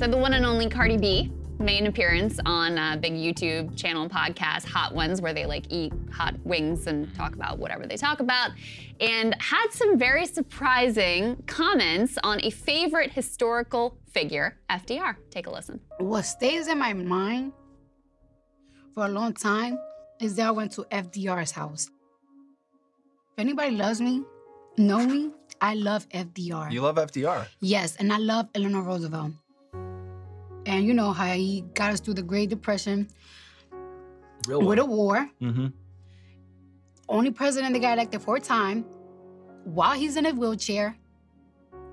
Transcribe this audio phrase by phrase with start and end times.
[0.00, 4.04] So the one and only Cardi B made an appearance on a big YouTube channel
[4.04, 7.98] and podcast, Hot Ones, where they like eat hot wings and talk about whatever they
[7.98, 8.52] talk about,
[8.98, 15.16] and had some very surprising comments on a favorite historical figure, FDR.
[15.28, 15.78] Take a listen.
[15.98, 17.52] What stays in my mind
[18.94, 19.78] for a long time
[20.18, 21.90] is that I went to FDR's house.
[23.34, 24.22] If anybody loves me,
[24.78, 26.72] know me, I love FDR.
[26.72, 27.46] You love FDR.
[27.60, 29.32] Yes, and I love Eleanor Roosevelt.
[30.70, 33.08] And you know how he got us through the Great Depression
[34.46, 35.28] Real with a war.
[35.42, 35.66] Mm-hmm.
[37.08, 38.84] Only president that got elected four times
[39.64, 40.96] while he's in a wheelchair.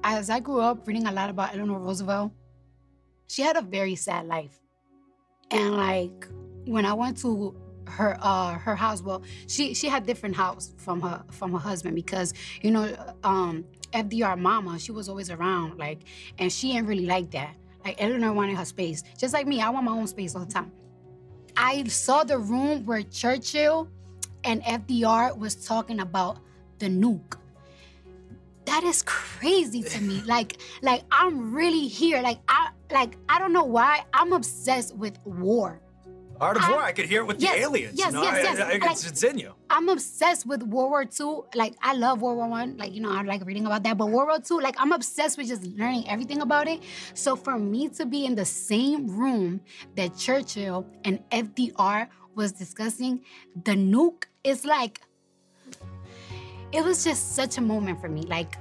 [0.04, 2.32] As I grew up reading a lot about Eleanor Roosevelt,
[3.26, 4.60] she had a very sad life.
[5.50, 6.28] And like
[6.66, 7.56] when I went to
[7.88, 11.96] her uh her house, well, she she had different house from her from her husband
[11.96, 16.02] because you know um FDR mama, she was always around, like,
[16.38, 17.56] and she didn't really like that.
[17.86, 19.04] Like Eleanor wanted her space.
[19.18, 20.72] Just like me, I want my own space all the time.
[21.56, 23.90] I saw the room where Churchill
[24.44, 26.38] and FDR was talking about
[26.80, 27.38] the nuke.
[28.66, 30.22] That is crazy to me.
[30.26, 32.22] Like, like I'm really here.
[32.22, 34.04] Like I like I don't know why.
[34.14, 35.82] I'm obsessed with war.
[36.40, 36.82] Art of I- War.
[36.82, 37.98] I could hear it with Yes, the aliens.
[37.98, 38.24] yes, you know?
[38.24, 38.60] yes, I- yes.
[38.60, 39.54] I, I, it's, Like- it's in you.
[39.70, 41.42] I'm obsessed with World War II.
[41.56, 42.78] Like I love World War One.
[42.78, 43.98] Like you know, I like reading about that.
[43.98, 46.82] But World War II, like I'm obsessed with just learning everything about it.
[47.14, 49.62] So for me to be in the same room
[49.96, 53.22] that Churchill and FDR was discussing
[53.64, 55.02] the nuke is like.
[56.74, 58.24] It was just such a moment for me.
[58.24, 58.58] Like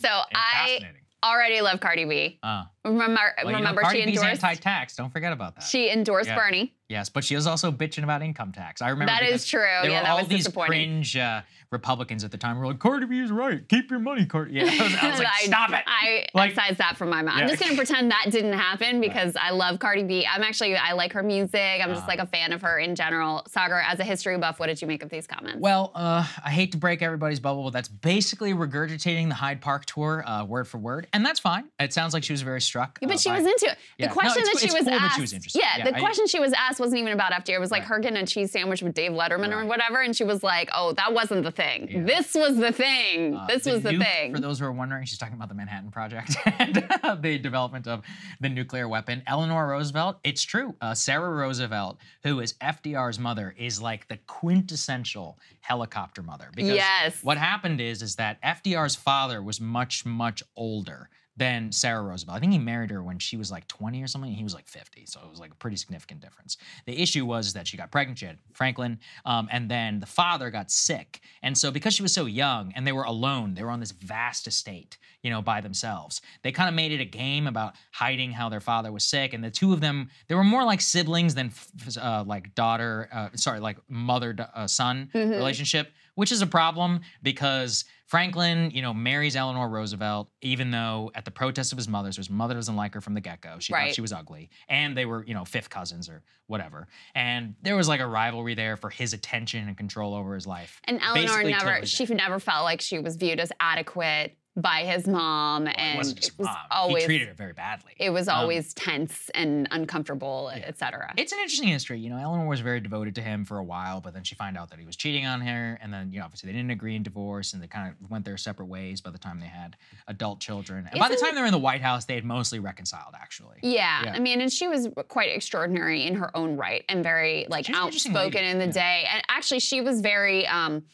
[0.00, 0.80] So I
[1.22, 2.38] already love Cardi B.
[2.42, 4.42] Uh, Remember, well, you know, remember Cardi she B's endorsed.
[4.44, 4.96] anti-tax.
[4.96, 5.64] Don't forget about that.
[5.64, 6.36] She endorsed Yeah.
[6.38, 6.74] Bernie.
[6.88, 8.82] Yes, but she was also bitching about income tax.
[8.82, 9.60] I remember That is true.
[9.60, 12.80] There Yeah, were that all was these cringe uh, Republicans at the time were like,
[12.80, 13.66] "Cardi B is right.
[13.68, 16.50] Keep your money, Cardi." Yeah, I was, I was like, I- "Stop it!" I Like-
[16.50, 17.42] excise that from my mind.
[17.42, 20.26] I'm just gonna pretend that didn't happen because I love Cardi B.
[20.28, 21.60] I'm actually I like her music.
[21.80, 21.94] I'm Uh.
[21.94, 23.44] just like a fan of her in general.
[23.46, 25.60] Sagar, as a history buff, what did you make of these comments?
[25.60, 29.84] Well, uh, I hate to break everybody's bubble, but that's basically regurgitating the Hyde Park
[29.86, 31.68] tour uh, word for word, and that's fine.
[31.78, 32.98] It sounds like she was very struck.
[33.02, 33.76] Yeah, uh, but she by- was into it.
[33.98, 34.06] The Yeah.
[34.06, 36.26] No, question it's- that she was cool asked, she was yeah, Yeah, the I- question
[36.26, 37.56] she was asked wasn't even about FDR.
[37.56, 37.88] It was like Right.
[37.88, 40.92] her getting a cheese sandwich with Dave Letterman or whatever, and she was like, "Oh,
[40.92, 42.04] that wasn't the thing.
[42.06, 43.34] This was the thing.
[43.36, 45.54] Uh, this was the nuke, thing." For those who are wondering, she's talking about the
[45.54, 46.74] Manhattan Project and
[47.22, 48.02] the development of
[48.40, 49.22] the nuclear weapon.
[49.26, 50.74] Eleanor Roosevelt, it's true.
[50.80, 56.48] Uh, Sarah Roosevelt, who is FDR's mother, is like the quintessential helicopter mother.
[56.54, 57.22] Because Yes.
[57.22, 61.08] what happened is, is that FDR's father was much, much older
[61.40, 62.36] than Sarah Roosevelt.
[62.36, 64.52] I think he married her when she was like 20 or something, and he was
[64.54, 65.06] like 50.
[65.06, 66.58] So it was like a pretty significant difference.
[66.84, 70.50] The issue was that she got pregnant, she had Franklin, um, and then the father
[70.50, 71.20] got sick.
[71.42, 73.90] And so because she was so young and they were alone, they were on this
[73.92, 76.20] vast estate, you know, by themselves.
[76.42, 79.32] They kind of made it a game about hiding how their father was sick.
[79.32, 83.08] And the two of them, they were more like siblings than f- uh, like daughter,
[83.12, 85.30] uh, sorry, like mother uh, son Mhm.
[85.30, 85.90] relationship,
[86.20, 91.30] which is a problem because Franklin, you know, marries Eleanor Roosevelt, even though at the
[91.30, 93.56] protest of his mother's, his mother doesn't like her from the get go.
[93.58, 93.86] She Right.
[93.86, 94.50] thought she was ugly.
[94.68, 96.88] And they were, you know, fifth cousins or whatever.
[97.14, 100.82] And there was like a rivalry there for his attention and control over his life.
[100.84, 105.06] And Eleanor Basically never, she never felt like she was viewed as adequate by his
[105.06, 106.56] mom, Well, and it wasn't just was mom.
[106.70, 107.92] always he treated her very badly.
[107.98, 110.62] it was Um, always tense and uncomfortable, Yeah.
[110.66, 111.12] etc.
[111.16, 111.98] It's an interesting history.
[112.00, 114.56] You know, Eleanor was very devoted to him for a while, but then she found
[114.56, 116.96] out that he was cheating on her, and then you know, obviously they didn't agree
[116.96, 119.76] in divorce, and they kind of went their separate ways by the time they had
[120.08, 120.88] adult children.
[120.90, 123.58] And by the time they were in the White House, they had mostly reconciled, actually.
[123.62, 124.12] Yeah, Yeah.
[124.14, 128.44] I mean, and she was quite extraordinary in her own right and very like outspoken
[128.44, 128.70] in the yeah.
[128.72, 129.06] day.
[129.12, 130.46] And actually, she was very.
[130.46, 130.84] Um,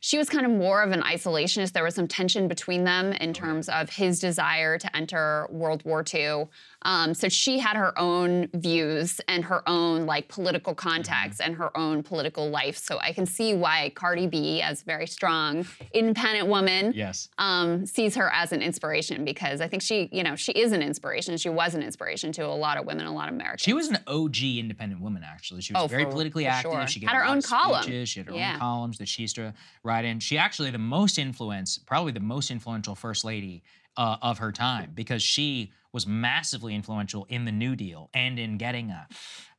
[0.00, 1.72] she was kind of more of an isolationist.
[1.72, 6.04] There was some tension between them in terms of his desire to enter World War
[6.12, 6.46] II.
[6.82, 11.76] Um, so she had her own views and her own like political contacts and her
[11.76, 12.76] own political life.
[12.78, 17.28] So I can see why Cardi B, as a very strong, independent woman, Yes.
[17.38, 20.82] um, sees her as an inspiration because I think she, you know, she is an
[20.82, 21.36] inspiration.
[21.36, 23.62] She was an inspiration to a lot of women, a lot of Americans.
[23.62, 25.62] She was an OG independent woman, actually.
[25.62, 26.72] She was Oh, very for- politically for active.
[26.72, 26.86] sure.
[26.86, 27.82] She Had her own of column.
[28.04, 28.52] She had her Yeah.
[28.54, 29.52] own columns that she used to
[29.88, 33.62] write And She actually the most influence, probably the most influential first lady
[33.96, 38.58] uh, of her time because she was massively influential in the New Deal and in
[38.58, 39.08] getting a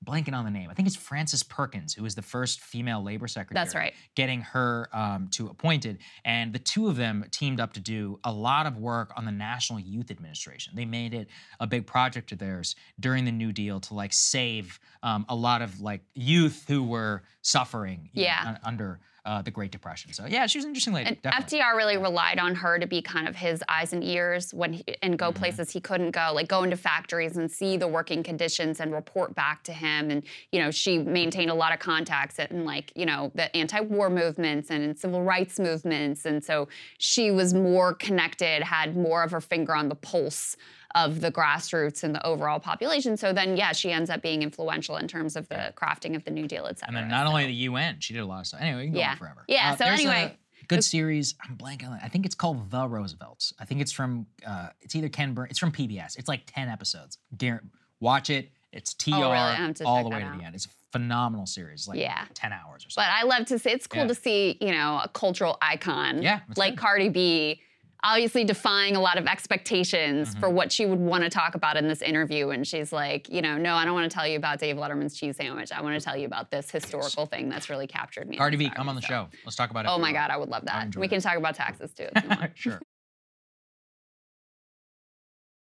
[0.06, 0.70] blanking on the name.
[0.70, 3.62] I think it's Frances Perkins, who was the first female labor secretary.
[3.66, 3.94] That's right.
[4.16, 8.32] Getting her um, to appointed, and the two of them teamed up to do a
[8.32, 10.74] lot of work on the National Youth Administration.
[10.76, 11.28] They made it
[11.60, 15.62] a big project of theirs during the New Deal to like save um, a lot
[15.64, 18.44] of like youth who were suffering you know, Yeah.
[18.50, 20.14] un- under uh, the Great Depression.
[20.14, 21.10] So yeah, she was an interesting lady.
[21.10, 21.60] And definitely.
[21.60, 24.84] FDR really relied on her to be kind of his eyes and ears when he,
[25.02, 25.26] and Mm-hmm.
[25.26, 28.94] go places he couldn't go, like go into factories and see the working conditions and
[28.94, 30.10] report back to him.
[30.10, 34.10] And you know, she maintained a lot of contacts and like you know the anti-war
[34.10, 36.68] movements and in civil rights movements, and so
[36.98, 40.56] she was more connected, had more of her finger on the pulse
[40.96, 43.16] of the grassroots and the overall population.
[43.18, 46.32] So then, yeah, she ends up being influential in terms of the crafting of the
[46.32, 46.88] New Deal, et cetera.
[46.90, 48.62] And then not So- only the UN, she did a lot of stuff.
[48.62, 49.12] Anyway, we can go Yeah.
[49.12, 49.42] on forever.
[49.42, 50.38] Uh, Yeah, so anyway,
[50.68, 51.36] good series.
[51.44, 52.02] I'm blanking on it.
[52.04, 53.54] I think it's called The Roosevelts.
[53.60, 54.26] I think it's from.
[54.46, 55.48] Uh, it's either Ken Burn.
[55.50, 56.18] It's from PBS.
[56.18, 57.18] It's like ten episodes.
[57.38, 57.62] Guar-
[58.00, 58.52] Watch it.
[58.72, 59.86] It's TR Oh, really?
[59.86, 60.56] All the way to the end.
[60.56, 61.88] It's a phenomenal series.
[61.88, 62.26] Like Yeah.
[62.34, 63.10] ten hours or something.
[63.12, 63.12] But.
[63.12, 64.08] I love to see it's cool Yeah.
[64.08, 66.80] to see, you know, a cultural icon Yeah, like good.
[66.80, 67.62] Cardi B
[68.04, 70.40] obviously defying a lot of expectations Mm-hmm.
[70.40, 73.42] for what she would want to talk about in this interview and she's like, you
[73.42, 75.72] know, no, I don't want to tell you about Dave Letterman's cheese sandwich.
[75.72, 78.38] I want to tell you about this historical thing that's really captured me.
[78.38, 79.28] Cardi B, come on the So- show.
[79.46, 79.90] Let's talk about it.
[79.92, 80.96] Oh my god, I would love that.
[80.96, 82.08] We can talk about taxes too.
[82.16, 82.52] if you want.
[82.56, 82.80] sure.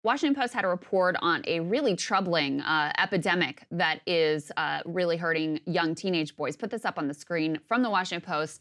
[0.03, 5.17] Washington Post had a report on a really troubling uh, epidemic that is uh, really
[5.17, 6.57] hurting young teenage boys.
[6.57, 8.61] Put this up on the screen from the Washington Post.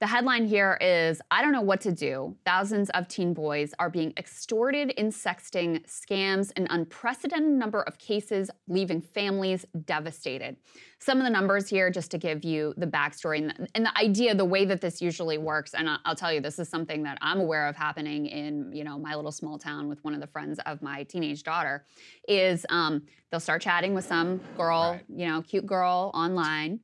[0.00, 2.34] The headline here is I don't know what to do.
[2.46, 8.50] Thousands of teen boys are being extorted in sexting scams, an unprecedented number of cases
[8.66, 10.56] leaving families devastated.
[11.00, 13.98] Some of the numbers here, just to give you the backstory and the, and the
[13.98, 15.74] idea, the way that this usually works.
[15.74, 18.98] And I'll tell you, this is something that I'm aware of happening in, you know,
[18.98, 21.84] my little small town with one of the friends of my teenage daughter.
[22.26, 25.04] Is um, they'll start chatting with some girl, Right.
[25.14, 26.80] you know, cute girl online,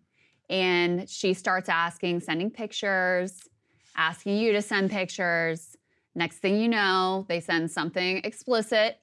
[0.49, 3.41] and she starts asking, sending pictures,
[3.97, 5.77] asking you to send pictures.
[6.15, 8.99] Next thing you know, they send something explicit.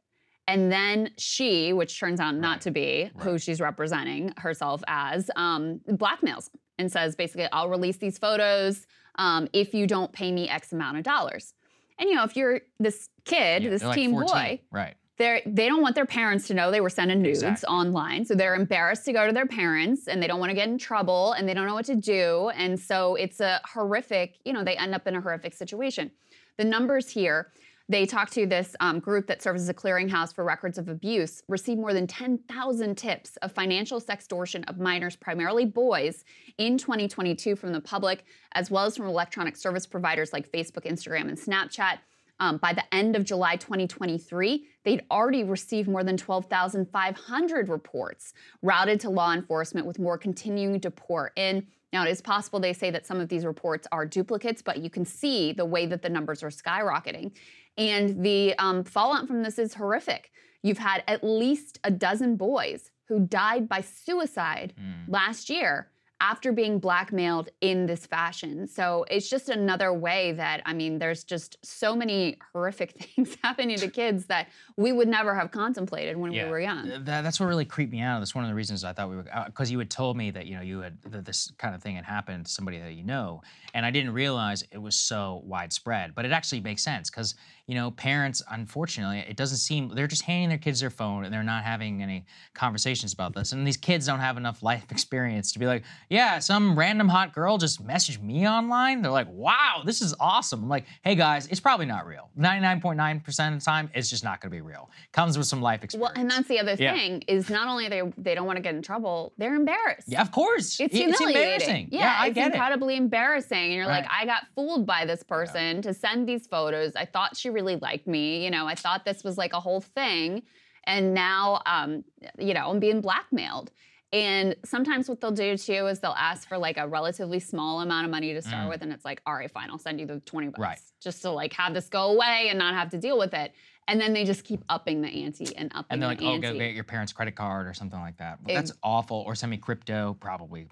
[0.47, 2.61] And then she, which turns out not Right.
[2.61, 8.17] to be who she's representing herself as, um, blackmails and says basically, I'll release these
[8.17, 8.85] photos
[9.19, 11.53] um, if you don't pay me X amount of dollars.
[11.99, 14.95] And you know, if you're this kid, Yeah, this they're like teen boy, Right.
[15.17, 17.67] They're they don't want their parents to know they were sending nudes Exactly.
[17.67, 18.25] online.
[18.25, 20.77] So they're embarrassed to go to their parents and they don't want to get in
[20.77, 22.49] trouble and they don't know what to do.
[22.55, 26.11] And so it's a horrific you know they end up in a horrific situation.
[26.57, 27.51] The numbers here
[27.89, 31.43] they talked to this um, group that serves as a clearinghouse for records of abuse
[31.49, 36.23] received more than 10,000 tips of financial sextortion of minors primarily boys
[36.57, 41.27] in 2022 from the public as well as from electronic service providers like facebook instagram
[41.27, 41.97] and snapchat
[42.39, 48.99] um, by the end of July 2023, they'd already received more than 12,500 reports routed
[49.01, 51.67] to law enforcement, with more continuing to pour in.
[51.91, 54.89] Now, it is possible they say that some of these reports are duplicates, but you
[54.89, 57.31] can see the way that the numbers are skyrocketing.
[57.77, 60.31] And the um, fallout from this is horrific.
[60.63, 64.73] You've had at least a dozen boys who died by suicide
[65.07, 65.89] last year
[66.23, 68.65] after being blackmailed in this fashion.
[68.65, 73.77] So it's just another way that, I mean, there's just so many horrific things happening
[73.79, 76.87] to kids that we would never have contemplated when we were young.
[77.03, 78.19] That, that's what really creeped me out.
[78.19, 80.31] That's one of the reasons I thought we were uh, because you had told me
[80.31, 82.93] that you know you had that this kind of thing had happened to somebody that
[82.93, 83.41] you know,
[83.73, 86.15] and I didn't realize it was so widespread.
[86.15, 87.35] But it actually makes sense because
[87.67, 91.33] you know parents, unfortunately, it doesn't seem they're just handing their kids their phone and
[91.33, 95.51] they're not having any conversations about this, and these kids don't have enough life experience
[95.53, 99.01] to be like, yeah, some random hot girl just messaged me online.
[99.01, 100.63] They're like, wow, this is awesome.
[100.63, 102.29] I'm like, hey guys, it's probably not real.
[102.37, 104.89] 99.9% of the time, it's just not going to be real.
[105.11, 106.13] Comes with some life experience.
[106.15, 106.93] Well, and that's the other Yeah.
[106.93, 110.07] thing is not only they they don't want to get in trouble, they're embarrassed.
[110.07, 110.79] Yeah, of course.
[110.79, 111.35] It's It's humiliating.
[111.35, 111.87] embarrassing.
[111.91, 112.53] Yeah, I it's get it.
[112.55, 113.57] incredibly embarrassing.
[113.57, 116.95] And you're like, I got fooled by this person to send these photos.
[116.95, 118.43] I thought she really liked me.
[118.43, 120.43] You know, I thought this was like a whole thing.
[120.85, 122.03] And now, um,
[122.37, 123.71] you know, I'm being blackmailed.
[124.11, 128.05] And sometimes what they'll do too is they'll ask for like a relatively small amount
[128.05, 128.69] of money to start Mm.
[128.69, 128.81] with.
[128.83, 130.59] And it's like, all right, fine, I'll send you the 20 bucks.
[130.59, 130.79] Right.
[131.01, 133.53] Just to like have this go away and not have to deal with it.
[133.87, 135.85] And then they just keep upping the ante and upping the ante.
[135.89, 136.59] and they're like, the oh, ante.
[136.59, 138.39] go get your parents' credit card or something like that.
[138.43, 139.23] Well, that's awful.
[139.25, 140.15] Or send me crypto.
[140.19, 140.67] Probably.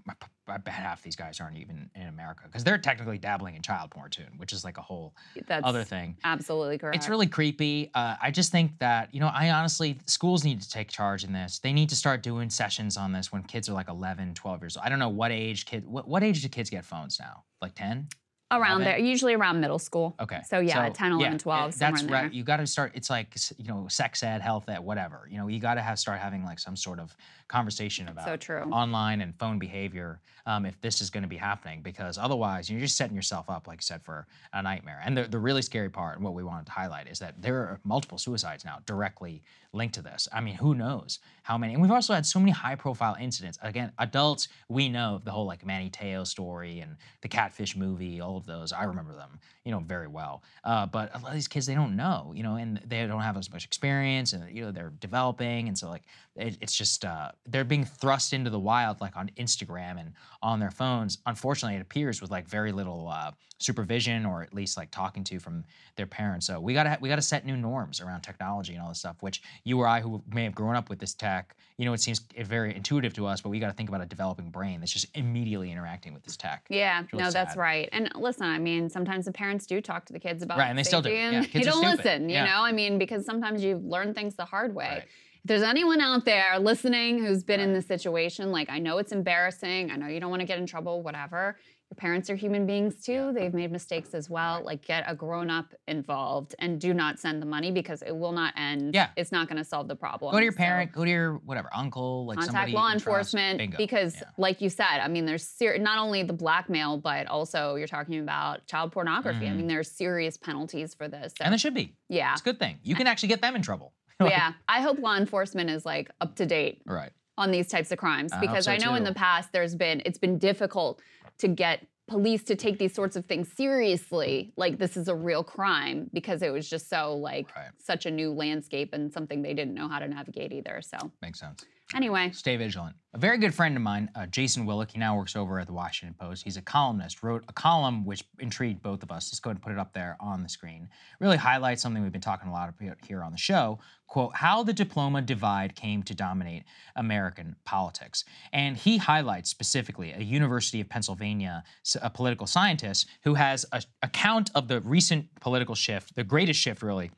[0.48, 3.92] I bet half these guys aren't even in America because they're technically dabbling in child
[3.92, 5.14] porn too, which is like a whole
[5.48, 6.18] That's other thing.
[6.24, 6.96] Absolutely correct.
[6.96, 7.90] It's really creepy.
[7.94, 11.32] Uh, I just think that, you know, I honestly, schools need to take charge in
[11.32, 11.60] this.
[11.60, 14.78] They need to start doing sessions on this when kids are like 11, 12 years
[14.78, 14.86] old.
[14.86, 17.44] I don't know what age kid, what, what age do kids get phones now?
[17.62, 18.08] Like 10?
[18.52, 18.84] Around 11?
[18.84, 20.16] there, usually around middle school.
[20.20, 20.42] Okay.
[20.48, 22.22] So yeah, 10, 11, yeah, 12, uh, somewhere That's right.
[22.24, 22.32] there.
[22.32, 22.92] You got to start.
[22.96, 25.28] It's like you know, sex ed, health ed, whatever.
[25.30, 27.16] You know, you got to have start having like some sort of
[27.52, 28.64] conversation about so true.
[28.72, 32.80] online and phone behavior um, if this is going to be happening, because otherwise you're
[32.80, 35.02] just setting yourself up, like you said, for a nightmare.
[35.06, 37.58] And the, the really scary part, and what we wanted to highlight, is that there
[37.58, 39.44] are multiple suicides now directly
[39.74, 40.28] linked to this.
[40.34, 41.74] I mean, who knows how many?
[41.74, 43.60] And we've also had so many high-profile incidents.
[43.62, 48.38] Again, adults, we know the whole like Manti Te'o story and the Catfish movie, all
[48.38, 48.74] of those.
[48.74, 50.44] I remember them, you know, very well.
[50.64, 53.22] Uh, but a lot of these kids, they don't know, you know, and they don't
[53.22, 56.04] have as much experience, and you know, they're developing, and so like
[56.36, 60.60] it, it's just uh, they're being thrust into the wild, like on Instagram and on
[60.60, 61.20] their phones.
[61.26, 65.40] Unfortunately, it appears with like very little uh, supervision, or at least like talking to
[65.40, 65.64] from
[65.96, 66.48] their parents.
[66.48, 69.18] So we gotta we gotta set new norms around technology and all this stuff.
[69.20, 72.02] Which you or I, who may have grown up with this tech, you know, it
[72.02, 74.94] seems very intuitive to us, but we got to think about a developing brain that's
[74.94, 76.66] just immediately interacting with this tech.
[76.70, 77.90] Yeah, really no, that's right.
[77.92, 80.78] And listen, I mean, sometimes the parents do talk to the kids about Right, and
[80.78, 81.10] they still do.
[81.12, 82.30] Yeah, kids they don't listen.
[82.30, 82.46] You Yeah.
[82.46, 84.88] know, I mean, because sometimes you learn things the hard way.
[84.90, 85.04] Right.
[85.04, 89.12] If there's anyone out there listening who's been in this situation, like I know it's
[89.12, 91.58] embarrassing, I know you don't want to get in trouble, whatever.
[91.92, 93.34] Your parents are human beings too.
[93.36, 94.64] They've made mistakes as well.
[94.64, 98.32] Like get a grown up involved and do not send the money because it will
[98.32, 98.94] not end.
[98.94, 99.10] Yeah.
[99.18, 100.32] It's not going to solve the problem.
[100.32, 102.94] Go to your So- parent, go to your whatever uncle, like contact law trust.
[103.06, 103.76] enforcement Bingo.
[103.78, 104.30] because Yeah.
[104.38, 108.20] like you said i mean there's ser- not only the blackmail but also you're talking
[108.20, 109.70] about child pornography i mean mm.
[109.70, 111.94] there's serious penalties for this so, and there should be.
[112.08, 112.80] yeah It's a good thing.
[112.84, 113.94] You can actually get them in trouble.
[114.22, 117.12] Like- yeah i hope law enforcement is like up to date Right.
[117.38, 120.02] on these types of crimes I because so i know in the past there's been
[120.06, 121.02] it's been difficult
[121.42, 125.44] to get police to take these sorts of things seriously like this is a real
[125.44, 127.70] crime because it was just so like Right.
[127.78, 131.40] such a new landscape and something they didn't know how to navigate either so Makes
[131.40, 131.66] sense.
[131.96, 132.96] Anyway Stay vigilant.
[133.14, 135.74] A very good friend of mine, uh, Jason Willick, he now works over at the
[135.74, 136.46] Washington Post.
[136.46, 139.28] He's a columnist, wrote a column which intrigued both of us.
[139.28, 140.88] Let's go ahead and put it up there on the screen.
[141.20, 143.80] Really highlights something we've been talking a lot about here on the show.
[144.08, 146.64] Quote, how the diploma divide came to dominate
[146.96, 148.24] American politics.
[148.54, 151.64] And he highlights specifically a University of Pennsylvania
[152.02, 156.82] a political scientist who has a account of the recent political shift, the greatest shift
[156.82, 157.12] really,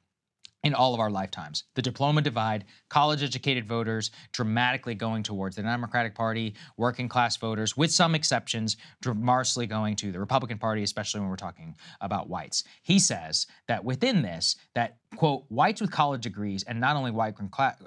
[0.63, 1.65] in all of our lifetimes.
[1.75, 7.75] The diploma divide, college educated voters dramatically going towards the Democratic Party, working class voters,
[7.75, 12.63] with some exceptions, dramatically going to the Republican Party, especially when we're talking about whites.
[12.81, 17.35] He says that within this, that quote, whites with college degrees and not only white,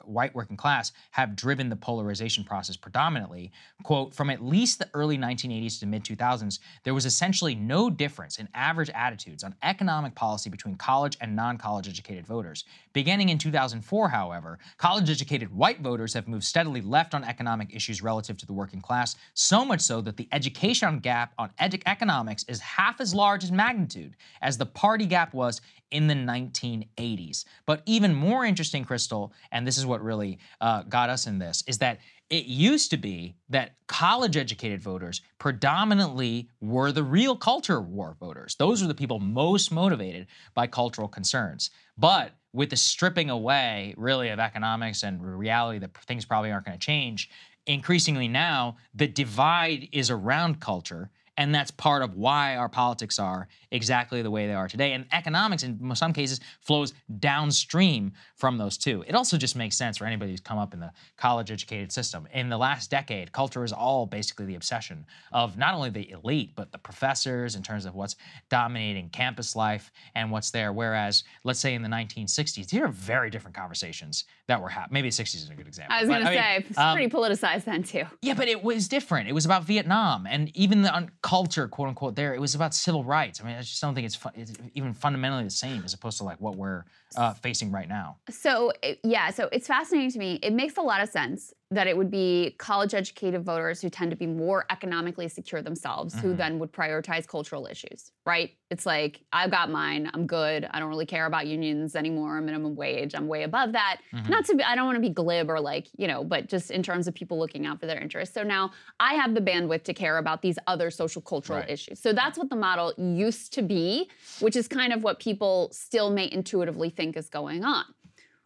[0.05, 3.53] white working class have driven the polarization process predominantly.
[3.83, 8.39] Quote, from at least the early 1980s to mid 2000s, there was essentially no difference
[8.39, 12.65] in average attitudes on economic policy between college and non college educated voters.
[12.93, 18.03] Beginning in 2004, however, college educated white voters have moved steadily left on economic issues
[18.03, 22.61] relative to the working class, so much so that the education gap on economics is
[22.61, 27.45] half as large in magnitude as the party gap was in the 1980s.
[27.67, 31.63] But even more interesting, Crystal, and this is what really uh, got us in this,
[31.67, 37.81] is that it used to be that college educated voters predominantly were the real culture
[37.81, 38.57] war voters.
[38.57, 41.71] Those were the people most motivated by cultural concerns.
[41.97, 46.79] But with the stripping away, really, of economics and reality that things probably aren't going
[46.79, 47.31] to change,
[47.67, 53.49] increasingly now the divide is around culture and that's part of why our politics are
[53.71, 54.93] exactly the way they are today.
[54.93, 59.05] And economics, in some cases, flows downstream from those two.
[59.07, 62.27] It also just makes sense for anybody who's come up in the college educated system.
[62.33, 66.53] In the last decade, culture is all basically the obsession of not only the elite,
[66.57, 68.17] but the professors in terms of what's
[68.49, 70.73] dominating campus life and what's there.
[70.73, 74.95] Whereas, let's say in the 1960s, these are very different conversations that were happening.
[74.95, 75.95] Maybe the 60s is a good example.
[75.95, 78.05] I was going to mean, say, it's um, pretty politicized then too.
[78.23, 79.29] yeah, but it was different.
[79.29, 82.35] It was about Vietnam, and even the culture, quote unquote, there.
[82.35, 83.41] It was about civil rights.
[83.41, 86.25] I mean, I just don't think it's, it's even fundamentally the same as opposed to
[86.25, 86.85] like what we're
[87.17, 88.17] uh, facing right now.
[88.31, 88.73] So
[89.05, 90.39] yeah, so it's fascinating to me.
[90.43, 94.17] It makes a lot of sense that it would be college-educated voters who tend to
[94.17, 96.37] be more economically secure themselves, who Mhm.
[96.37, 98.53] then would prioritize cultural issues, right?
[98.71, 100.09] It's like I've got mine.
[100.15, 100.69] I'm good.
[100.71, 102.41] I don't really care about unions anymore.
[102.41, 103.15] Minimum wage.
[103.17, 103.99] I'm way above that.
[104.13, 104.29] Mhm.
[104.31, 104.63] Not to be.
[104.63, 107.15] I don't want to be glib or like you know, but just in terms of
[107.15, 108.33] people looking out for their interests.
[108.35, 108.71] So now
[109.01, 111.71] I have the bandwidth to care about these other social cultural Right.
[111.71, 111.99] issues.
[112.01, 114.09] So that's what the model used to be,
[114.41, 117.85] which is kind of what people still may intuitively think is going on.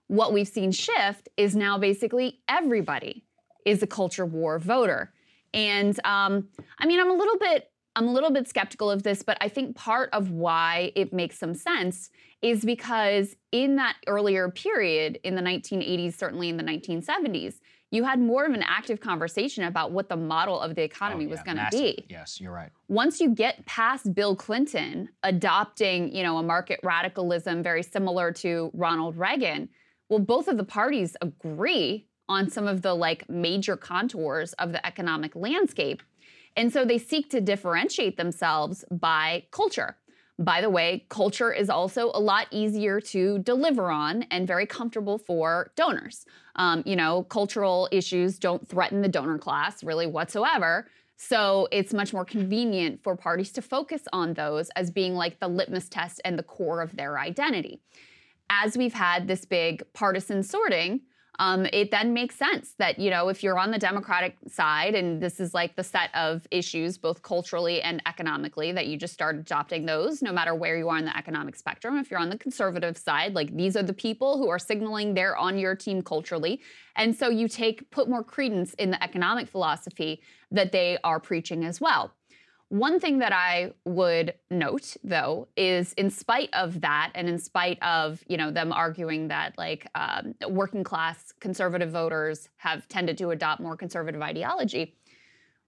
[0.09, 3.25] What we've seen shift is now basically everybody
[3.65, 5.13] is a culture war voter.
[5.53, 6.49] And um,
[6.79, 9.49] i mean i'm a little bit i'm a little bit skeptical of this but i
[9.49, 12.11] think part of why it makes some sense
[12.43, 17.55] is because in that earlier period in the 1980s certainly in the 1970s
[17.91, 21.27] you had more of an active conversation about what the model of the oh, economy
[21.27, 22.71] Oh, was going to be Yes, you're right.
[22.89, 28.71] once you get past Bill Clinton adopting, you know, a market radicalism very similar to
[28.75, 29.69] Ronald Reagan,
[30.09, 34.85] well, both of the parties agree on some of the like major contours of the
[34.87, 36.03] economic landscape.
[36.57, 39.97] And so they seek to differentiate themselves by culture.
[40.41, 45.19] By the way, culture is also a lot easier to deliver on and very comfortable
[45.19, 46.25] for donors.
[46.57, 50.89] Um, you know, cultural issues don't threaten the donor class really whatsoever.
[51.19, 55.49] So it's much more convenient for parties to focus on those as being like the
[55.49, 57.83] litmus test and the core of their identity.
[58.49, 61.03] As we've had this big partisan sorting,
[61.41, 65.23] um, it then makes sense that you know if you're on the Democratic side and
[65.23, 69.37] this is like the set of issues both culturally and economically that you just start
[69.37, 71.97] adopting those no matter where you are in the economic spectrum.
[71.97, 75.37] If you're on the conservative side, like these are the people who are signaling they're
[75.37, 76.61] on your team culturally,
[76.95, 81.65] and so you take put more credence in the economic philosophy that they are preaching
[81.65, 82.13] as well.
[82.71, 87.83] One thing that I would note, though, is in spite of that, and in spite
[87.83, 93.31] of you know them arguing that like um, working class conservative voters have tended to
[93.31, 94.95] adopt more conservative ideology,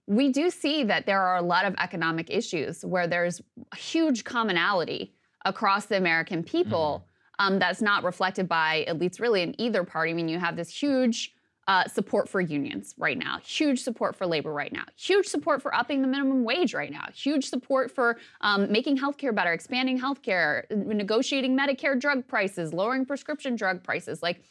[0.07, 3.41] we do see that there are a lot of economic issues where there's
[3.75, 5.13] huge commonality
[5.43, 7.05] across the American people
[7.37, 10.11] um, that's not reflected by elites really in either party.
[10.11, 11.33] I mean, you have this huge
[11.67, 15.73] uh, support for unions right now, huge support for labor right now, huge support for
[15.73, 20.69] upping the minimum wage right now, huge support for um, making healthcare better, expanding healthcare,
[20.71, 24.21] negotiating Medicare drug prices, lowering prescription drug prices.
[24.21, 24.41] Like,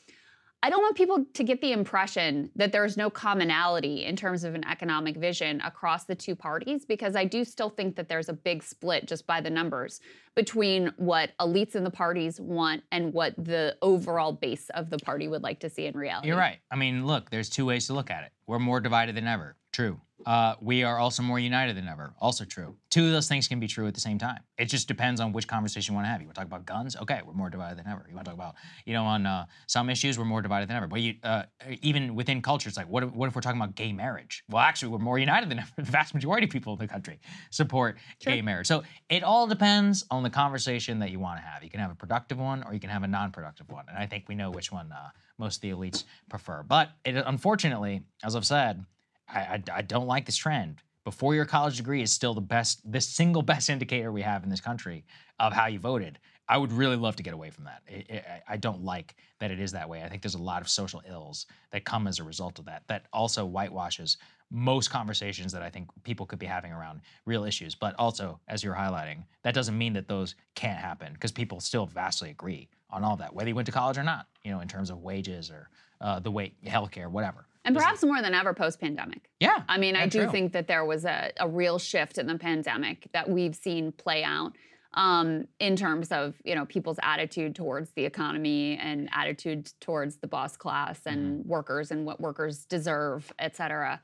[0.64, 4.54] I don't want people to get the impression that there's no commonality in terms of
[4.54, 8.32] an economic vision across the two parties because I do still think that there's a
[8.32, 10.00] big split just by the numbers
[10.36, 15.26] between what elites in the parties want and what the overall base of the party
[15.26, 16.28] would like to see in reality.
[16.28, 16.58] You're right.
[16.70, 18.30] I mean, look, there's two ways to look at it.
[18.46, 19.56] We're more divided than ever.
[19.72, 20.00] True.
[20.26, 22.14] Uh, we are also more united than ever.
[22.20, 22.76] Also true.
[22.90, 24.40] Two of those things can be true at the same time.
[24.58, 26.20] It just depends on which conversation you want to have.
[26.20, 26.96] You want to talk about guns?
[26.96, 28.04] Okay, we're more divided than ever.
[28.08, 28.54] You want to talk about,
[28.84, 30.86] you know, on uh, some issues, we're more divided than ever.
[30.86, 31.44] But you, uh,
[31.80, 34.44] even within culture, it's like, what if, what if we're talking about gay marriage?
[34.48, 35.68] Well, actually, we're more united than ever.
[35.82, 37.18] The vast majority of people in the country
[37.50, 38.66] support gay marriage.
[38.66, 41.64] So it all depends on the conversation that you want to have.
[41.64, 43.86] You can have a productive one or you can have a non-productive one.
[43.88, 45.08] And I think we know which one uh,
[45.38, 46.62] most of the elites prefer.
[46.62, 48.84] But it, unfortunately, as I've said,
[49.32, 50.82] I, I, I don't like this trend.
[51.04, 54.50] Before your college degree is still the best, the single best indicator we have in
[54.50, 55.04] this country
[55.40, 56.18] of how you voted.
[56.48, 57.82] I would really love to get away from that.
[57.86, 60.02] It, it, I don't like that it is that way.
[60.02, 62.82] I think there's a lot of social ills that come as a result of that.
[62.88, 64.18] That also whitewashes
[64.50, 67.74] most conversations that I think people could be having around real issues.
[67.74, 71.86] But also, as you're highlighting, that doesn't mean that those can't happen because people still
[71.86, 74.26] vastly agree on all that, whether you went to college or not.
[74.44, 77.46] You know, in terms of wages or uh, the way healthcare, whatever.
[77.64, 79.30] And perhaps more than ever post pandemic.
[79.40, 79.62] Yeah.
[79.68, 80.30] I mean, I do true.
[80.30, 84.24] think that there was a, a real shift in the pandemic that we've seen play
[84.24, 84.52] out.
[84.94, 90.26] um, in terms of you know people's attitude towards the economy and attitude towards the
[90.26, 94.00] boss class and workers and what workers deserve, et cetera.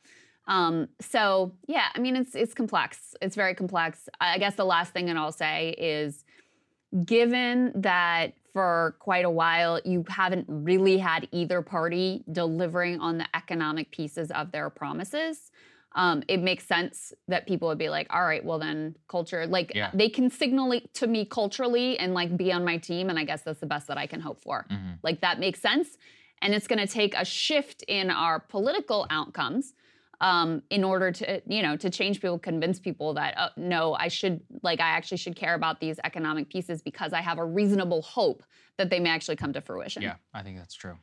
[0.46, 3.14] Um, so yeah, I mean it's it's complex.
[3.20, 4.08] It's very complex.
[4.20, 6.24] I I guess the last thing that I'll say is
[7.04, 13.26] given that for quite a while you haven't really had either party delivering on the
[13.36, 15.50] economic pieces of their promises
[15.96, 19.72] um, it makes sense that people would be like all right well then culture like
[19.74, 19.90] Yeah.
[19.92, 23.24] they can signal it to me culturally and like be on my team and i
[23.24, 24.66] guess that's the best that i can hope for
[25.02, 25.98] like that makes sense
[26.40, 29.74] and it's going to take a shift in our political outcomes
[30.20, 34.08] um, in order to you know to change people convince people that oh, no i
[34.08, 38.02] should like i actually should care about these economic pieces because i have a reasonable
[38.02, 38.42] hope
[38.76, 40.98] that they may actually come to fruition Yeah, I think that's true.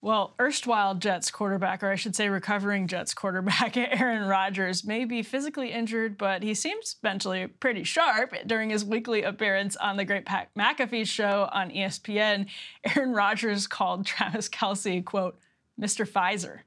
[0.00, 5.24] Well, erstwhile Jets quarterback, or I should say recovering Jets quarterback, Aaron Rodgers, may be
[5.24, 8.32] physically injured, but he seems mentally pretty sharp.
[8.46, 12.46] During his weekly appearance on the Great Pat McAfee show on ESPN,
[12.84, 15.36] Aaron Rodgers called Travis Kelce, quote,
[15.80, 16.08] Mr.
[16.08, 16.60] Pfizer.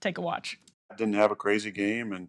[0.00, 0.58] Take a watch.
[0.96, 2.28] didn't have a crazy game, and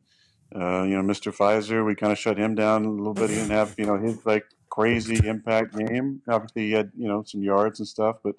[0.55, 1.35] uh, you know, Mr.
[1.35, 3.29] Pfizer, we kind of shut him down a little bit.
[3.29, 6.21] He didn't have you know his like crazy impact game.
[6.27, 8.35] Obviously, he had you know some yards and stuff, but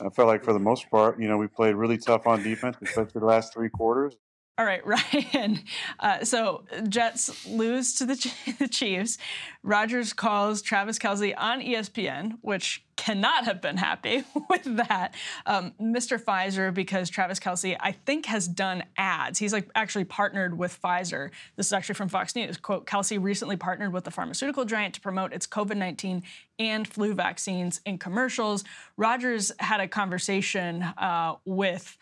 [0.00, 2.76] I felt like for the most part, you know, we played really tough on defense,
[2.82, 4.16] especially the last three quarters.
[4.58, 4.84] All right,
[5.34, 5.60] Ryan.
[6.00, 9.18] Uh, so Jets lose to the, the Chiefs.
[9.62, 15.14] Rodgers calls Travis Kelce on ESPN, which cannot have been happy with that.
[15.44, 16.18] Um, Mr.
[16.18, 19.38] Pfizer, because Travis Kelce, I think, has done ads.
[19.38, 21.30] He's like actually partnered with Pfizer.
[21.56, 22.56] This is actually from Fox News.
[22.56, 26.22] Quote: Kelce recently partnered with the pharmaceutical giant to promote its COVID-19
[26.58, 28.64] and flu vaccines in commercials.
[28.96, 31.98] Rodgers had a conversation uh, with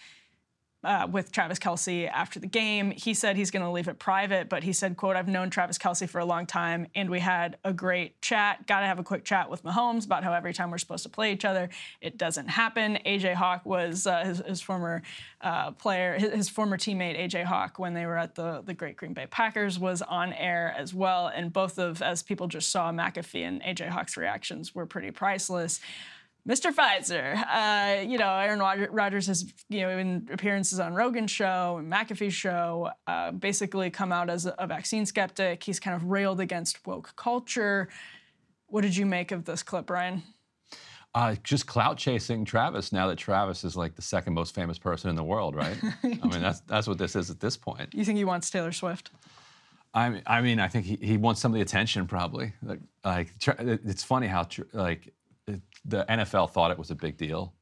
[0.84, 2.90] uh, with Travis Kelce after the game.
[2.90, 5.78] He said he's going to leave it private, but he said, "quote I've known Travis
[5.78, 8.66] Kelce for a long time, and we had a great chat.
[8.66, 11.08] Got to have a quick chat with Mahomes about how every time we're supposed to
[11.08, 11.68] play each other,
[12.00, 15.02] it doesn't happen." AJ Hawk was uh, his, his former
[15.40, 18.96] uh, player, his, his former teammate AJ Hawk when they were at the the Great
[18.96, 22.92] Green Bay Packers was on air as well, and both of as people just saw
[22.92, 25.80] McAfee and AJ Hawk's reactions were pretty priceless.
[26.48, 26.74] Mr.
[26.74, 31.76] Pfizer, uh, you know, Aaron Rod- Rodgers has, you know, in appearances on Rogan's show
[31.78, 35.62] and McAfee's show, uh, basically come out as a, vaccine skeptic.
[35.62, 37.88] He's kind of railed against woke culture.
[38.66, 40.22] What did you make of this clip, Ryan?
[41.14, 45.08] Uh, just clout chasing Travis now that Travis is like the second most famous person
[45.08, 45.76] in the world, right?
[46.02, 47.94] I mean, that's that's what this is at this point.
[47.94, 49.12] You think he wants Taylor Swift?
[49.94, 52.52] I mean, I mean, I think he, he wants some of the attention probably.
[52.62, 55.14] Like, like it's funny how like
[55.84, 57.54] the NFL thought it was a big deal,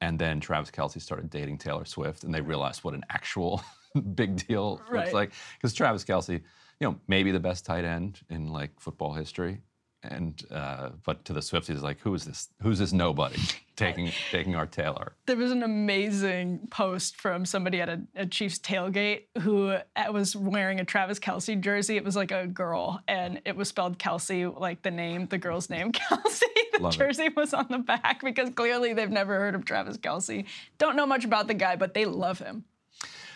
[0.00, 3.62] and then Travis Kelce started dating Taylor Swift, and they realized what an actual
[4.14, 5.00] big deal Right.
[5.00, 5.32] looks like.
[5.56, 6.40] Because Travis Kelce,
[6.80, 9.60] you know, maybe the best tight end in like football history.
[10.02, 12.48] And uh, but to the Swifties, like who is this?
[12.62, 13.40] Who's this nobody
[13.76, 15.14] taking taking our Taylor?
[15.26, 19.82] There was an amazing post from somebody at a, a Chiefs tailgate who uh,
[20.12, 21.96] was wearing a Travis Kelce jersey.
[21.96, 25.68] It was like a girl, and it was spelled Kelsey, like the name, the girl's
[25.68, 26.46] name, Kelsey.
[26.74, 26.98] The Love it.
[26.98, 30.44] jersey was on the back because clearly they've never heard of Travis Kelce.
[30.78, 32.64] Don't know much about the guy, but they love him.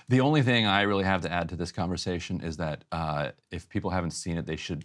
[0.08, 3.68] The only thing I really have to add to this conversation is that uh, if
[3.68, 4.84] people haven't seen it, they should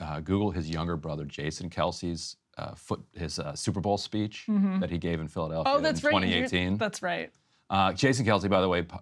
[0.00, 4.44] uh, Google his younger brother Jason Kelce's uh, foot his uh, Super Bowl speech
[4.80, 5.78] that he gave in Philadelphia Mm-hmm.
[5.78, 6.22] Oh, that's in right.
[6.22, 6.78] you- 2018.
[6.78, 7.30] That's right.
[7.68, 9.00] Uh, Jason Kelce, by the way, po-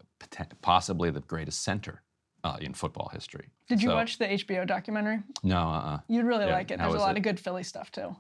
[0.63, 2.03] possibly the greatest center
[2.45, 3.49] uh, in football history.
[3.69, 5.21] Did you So- watch the HBO documentary?
[5.43, 5.99] No, uh-uh.
[6.09, 6.79] You'd really Yeah, like it.
[6.79, 7.19] There's a lot it?
[7.19, 8.15] of good Philly stuff too.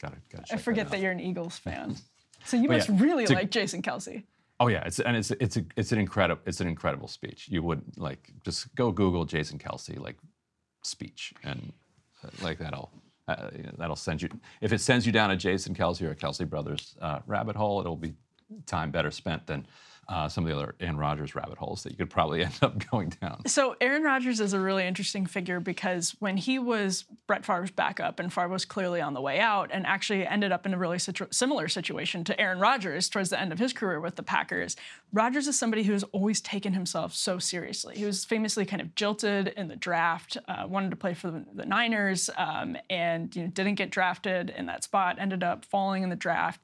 [0.00, 0.18] Got it.
[0.34, 1.96] Got I forget that, you're an Eagles fan.
[2.44, 4.24] So you But must yeah, really to- like Jason Kelce.
[4.58, 7.48] Oh yeah, it's and it's it's a, it's an incredible it's an incredible speech.
[7.48, 10.16] You would like just go Google Jason Kelce like
[10.82, 11.72] speech and
[12.42, 12.90] like that'll
[13.28, 14.28] uh, that'll send you
[14.60, 17.80] if it sends you down a Jason Kelce or a Kelce Brothers uh, rabbit hole,
[17.80, 18.14] it'll be
[18.66, 19.66] time better spent than
[20.10, 22.90] uh, some of the other Aaron Rodgers rabbit holes that you could probably end up
[22.90, 23.46] going down.
[23.46, 28.18] So Aaron Rodgers is a really interesting figure because when he was Brett Favre's backup,
[28.18, 30.98] and Favre was clearly on the way out, and actually ended up in a really
[30.98, 34.76] situ- similar situation to Aaron Rodgers towards the end of his career with the Packers.
[35.12, 37.96] Rodgers is somebody who has always taken himself so seriously.
[37.96, 41.44] He was famously kind of jilted in the draft, uh, wanted to play for the,
[41.54, 45.16] the Niners, um, and you know, didn't get drafted in that spot.
[45.20, 46.60] Ended up falling in the draft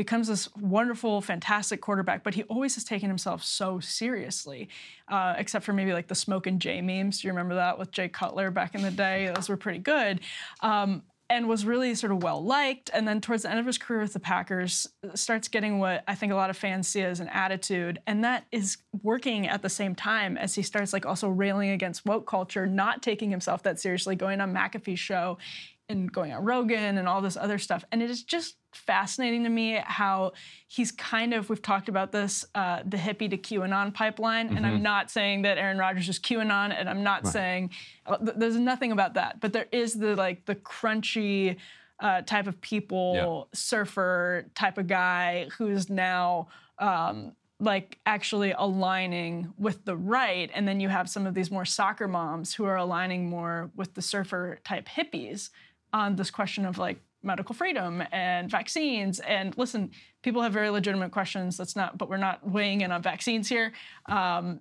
[0.00, 4.66] becomes this wonderful, fantastic quarterback, but he always has taken himself so seriously,
[5.08, 7.20] uh, except for maybe like the Smokin' Jay memes.
[7.20, 9.30] Do you remember that with Jay Cutler back in the day?
[9.34, 10.20] Those were pretty good.
[10.62, 12.88] Um, and was really sort of well liked.
[12.94, 16.14] And then towards the end of his career with the Packers, starts getting what I
[16.14, 19.68] think a lot of fans see as an attitude, and that is working at the
[19.68, 23.78] same time as he starts like also railing against woke culture, not taking himself that
[23.78, 25.36] seriously, going on McAfee's show
[25.90, 27.84] and going on Rogan and all this other stuff.
[27.92, 30.32] And it is just fascinating to me how
[30.68, 34.56] he's kind of, we've talked about this, uh, the hippie to QAnon pipeline.
[34.56, 37.70] And I'm not saying that Aaron Rodgers is QAnon, and I'm not saying,
[38.06, 39.40] uh, th- there's nothing about that.
[39.40, 41.56] But there is the like the crunchy,
[41.98, 46.48] uh, type of people, surfer type of guy who's now
[46.78, 50.50] um, like actually aligning with the right.
[50.54, 53.94] And then you have some of these more soccer moms who are aligning more with
[53.94, 55.50] the surfer type hippies
[55.92, 59.20] on this question of like medical freedom and vaccines.
[59.20, 59.90] And listen,
[60.22, 61.56] people have very legitimate questions.
[61.56, 63.72] That's not, but we're not weighing in on vaccines here.
[64.06, 64.60] Um,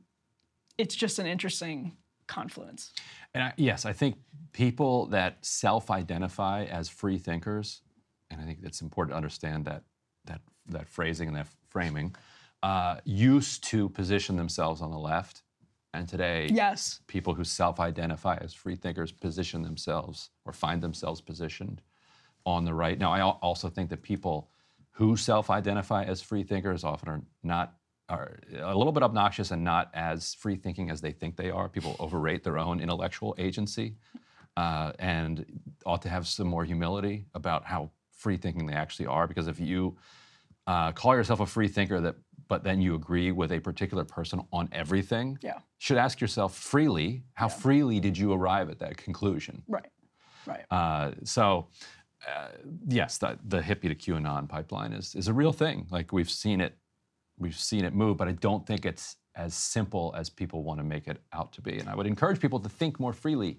[0.77, 1.95] it's just an interesting
[2.27, 2.93] confluence.
[3.33, 4.17] And I, yes, I think
[4.53, 7.81] people that self-identify as free thinkers,
[8.29, 9.83] and I think it's important to understand that
[10.25, 12.15] that that phrasing and that framing,
[12.61, 15.43] uh, used to position themselves on the left,
[15.93, 17.01] and today Yes.
[17.07, 21.81] people who self-identify as free thinkers position themselves or find themselves positioned
[22.45, 22.97] on the right.
[22.97, 24.49] Now, I also think that people
[24.91, 27.75] who self-identify as free thinkers often are not
[28.09, 31.69] are a little bit obnoxious and not as free thinking as they think they are.
[31.69, 33.97] People overrate their own intellectual agency
[34.57, 35.45] uh, and
[35.85, 39.27] ought to have some more humility about how free thinking they actually are.
[39.27, 39.95] Because if you
[40.65, 42.15] uh, call yourself a free thinker that
[42.49, 45.59] but then you agree with a particular person on everything, Yeah.
[45.77, 49.63] should ask yourself freely, how freely did you arrive at that conclusion?
[49.67, 49.85] Right.
[50.45, 50.65] Right.
[50.71, 51.67] Uh, so,
[52.27, 52.49] uh,
[52.87, 55.87] yes, the, the hippie to QAnon pipeline is, is a real thing.
[55.91, 56.75] Like we've seen it,
[57.37, 60.83] we've seen it move, but I don't think it's as simple as people want to
[60.83, 61.77] make it out to be.
[61.77, 63.57] And I would encourage people to think more freely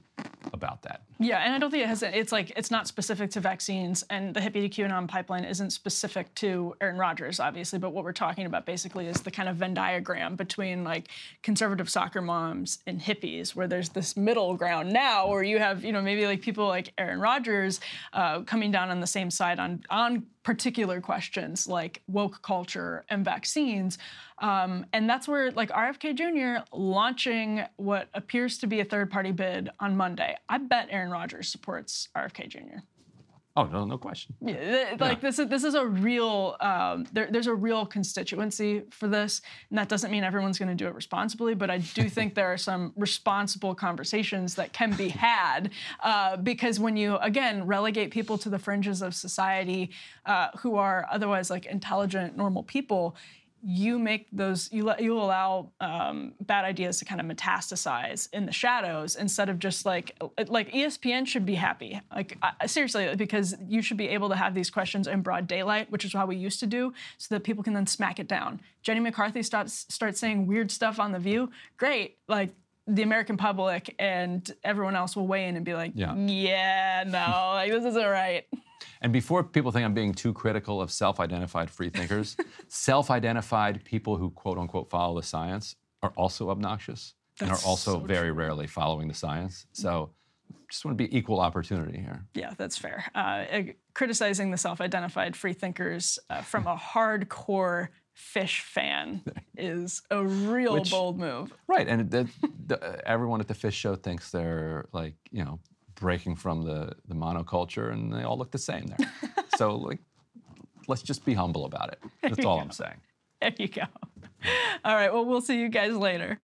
[0.53, 1.03] about that.
[1.19, 2.03] Yeah, and I don't think it has.
[2.03, 6.35] It's like it's not specific to vaccines, and the hippie to QAnon pipeline isn't specific
[6.37, 7.79] to Aaron Rodgers, obviously.
[7.79, 11.09] But what we're talking about basically is the kind of Venn diagram between like
[11.43, 15.93] conservative soccer moms and hippies, where there's this middle ground now, where you have you
[15.93, 17.81] know maybe like people like Aaron Rodgers
[18.13, 23.25] uh, coming down on the same side on on particular questions like woke culture and
[23.25, 23.99] vaccines.
[24.39, 26.65] Um, and that's where, like RFK Jr.
[26.73, 30.37] launching what appears to be a third party bid on Monday.
[30.49, 32.79] I bet Aaron Rodgers supports RFK Jr.
[33.57, 34.35] Oh, no, no question.
[34.41, 39.09] Yeah, like this is this is a real um, there, there's a real constituency for
[39.09, 41.55] this, and that doesn't mean everyone's going to do it responsibly.
[41.55, 45.71] But I do think there are some responsible conversations that can be had
[46.05, 49.91] uh, because when you again relegate people to the fringes of society
[50.27, 53.17] uh, who are otherwise like intelligent, normal people.
[53.63, 58.47] You make those you let you allow um, bad ideas to kind of metastasize in
[58.47, 60.17] the shadows instead of just like
[60.49, 64.55] like ESPN should be happy like I, seriously because you should be able to have
[64.55, 67.63] these questions in broad daylight, which is how we used to do, so that people
[67.63, 68.61] can then smack it down.
[68.83, 71.51] Jenny McCarthy starts starts saying weird stuff on the View.
[71.77, 72.51] Great, like
[72.87, 76.15] the American public and everyone else will weigh in and be like, Yeah.
[76.17, 78.47] yeah, no, like this isn't right.
[79.03, 82.37] And before people think I'm being too critical of self identified free thinkers,
[82.69, 87.93] self identified people who quote unquote follow the science are also obnoxious and are also
[87.95, 89.67] so very rarely following the science.
[89.73, 90.11] So
[90.71, 92.25] just want to be equal opportunity here.
[92.35, 93.05] Yeah, that's fair.
[93.15, 93.63] Uh, uh,
[93.95, 99.23] criticizing the self-identified free thinkers uh, from a hardcore Phish fan
[99.57, 101.53] is a real Which- bold move.
[101.67, 101.89] Right.
[101.89, 102.29] And the,
[102.67, 105.59] the, everyone at the Phish show thinks they're like, you know,
[106.01, 109.13] breaking from the, the monoculture and they all look the same there.
[109.57, 110.01] so, like,
[110.89, 112.01] let's just be humble about it.
[112.23, 112.97] That's all I'm saying.
[113.41, 113.83] There you go.
[114.85, 115.13] All right.
[115.13, 116.41] Well, we'll see you guys later.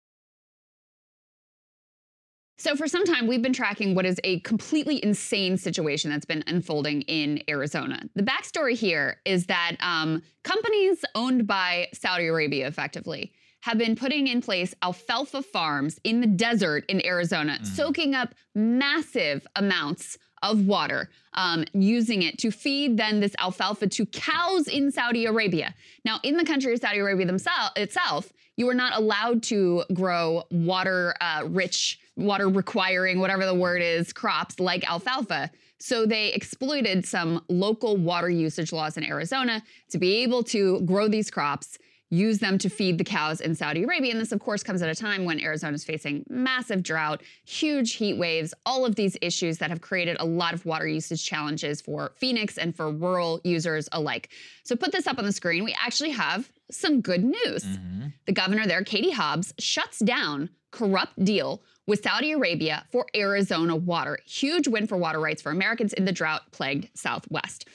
[2.58, 6.42] So, for some time, we've been tracking what is a completely insane situation that's been
[6.46, 8.00] unfolding in Arizona.
[8.14, 13.32] The backstory here is that um, companies owned by Saudi Arabia, effectively,
[13.66, 19.44] have been putting in place alfalfa farms in the desert in Arizona, soaking up massive
[19.56, 25.26] amounts of water, um, using it to feed then this alfalfa to cows in Saudi
[25.26, 25.74] Arabia.
[26.04, 30.44] Now, in the country of Saudi Arabia themselves itself, you are not allowed to grow
[30.52, 35.50] water uh, rich, water requiring, whatever the word is, crops like alfalfa.
[35.80, 41.08] So they exploited some local water usage laws in Arizona to be able to grow
[41.08, 41.78] these crops
[42.10, 44.12] use them to feed the cows in Saudi Arabia.
[44.12, 47.94] And this, of course, comes at a time when Arizona is facing massive drought, huge
[47.94, 51.80] heat waves, all of these issues that have created a lot of water usage challenges
[51.80, 54.30] for Phoenix and for rural users alike.
[54.62, 55.64] So, put this up on the screen.
[55.64, 57.64] We actually have some good news.
[57.64, 58.08] Mm-hmm.
[58.26, 64.18] The governor there, Katie Hobbs, shuts down corrupt deal with Saudi Arabia for Arizona water.
[64.26, 67.66] Huge win for water rights for Americans in the drought plagued Southwest.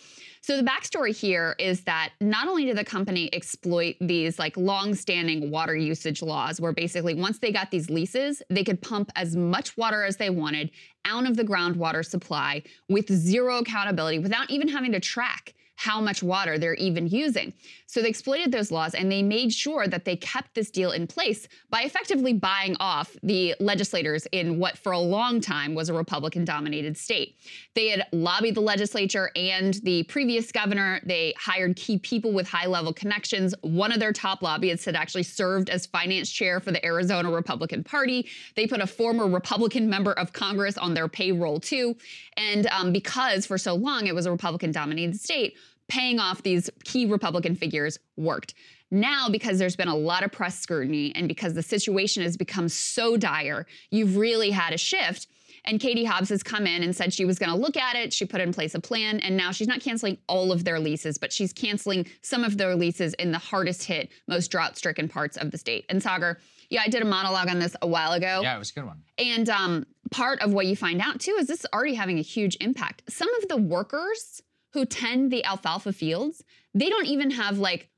[0.44, 5.52] So the backstory here is that not only did the company exploit these like long-standing
[5.52, 9.78] water usage laws, where basically once they got these leases, they could pump as much
[9.78, 10.72] water as they wanted
[11.06, 16.22] out of the groundwater supply with zero accountability, without even having to track how much
[16.22, 17.52] water they're even using.
[17.88, 21.08] So they exploited those laws and they made sure that they kept this deal in
[21.08, 25.94] place by effectively buying off the legislators in what for a long time was a
[25.96, 27.36] Republican dominated state.
[27.74, 31.02] They had lobbied the legislature and the previous governor.
[31.04, 33.56] They hired key people with high level connections.
[33.62, 37.84] One of their top lobbyists had actually served as finance chair for the Arizona Republican
[37.84, 38.30] Party.
[38.56, 41.98] They put a former Republican member of Congress on their payroll too.
[42.38, 45.56] And um, because for so long it was a Republican dominated state,
[45.92, 48.54] paying off these key Republican figures worked.
[48.92, 52.70] Now, because there's been a lot of press scrutiny and because the situation has become
[52.70, 55.28] so dire, you've really had a shift.
[55.66, 58.14] And Katie Hobbs has come in and said she was going to look at it.
[58.14, 61.18] She put in place a plan, and now she's not canceling all of their leases,
[61.20, 65.38] but she's canceling some of their leases in the hardest hit, most drought stricken parts
[65.38, 65.86] of the state.
[65.90, 68.40] And Sagar, yeah, I did a monologue on this a while ago.
[68.42, 69.04] Yeah, it was a good one.
[69.20, 72.24] And um, part of what you find out too is this is already having a
[72.24, 73.04] huge impact.
[73.08, 74.42] Some of the workers
[74.74, 77.90] who tend the alfalfa fields, they don't even have like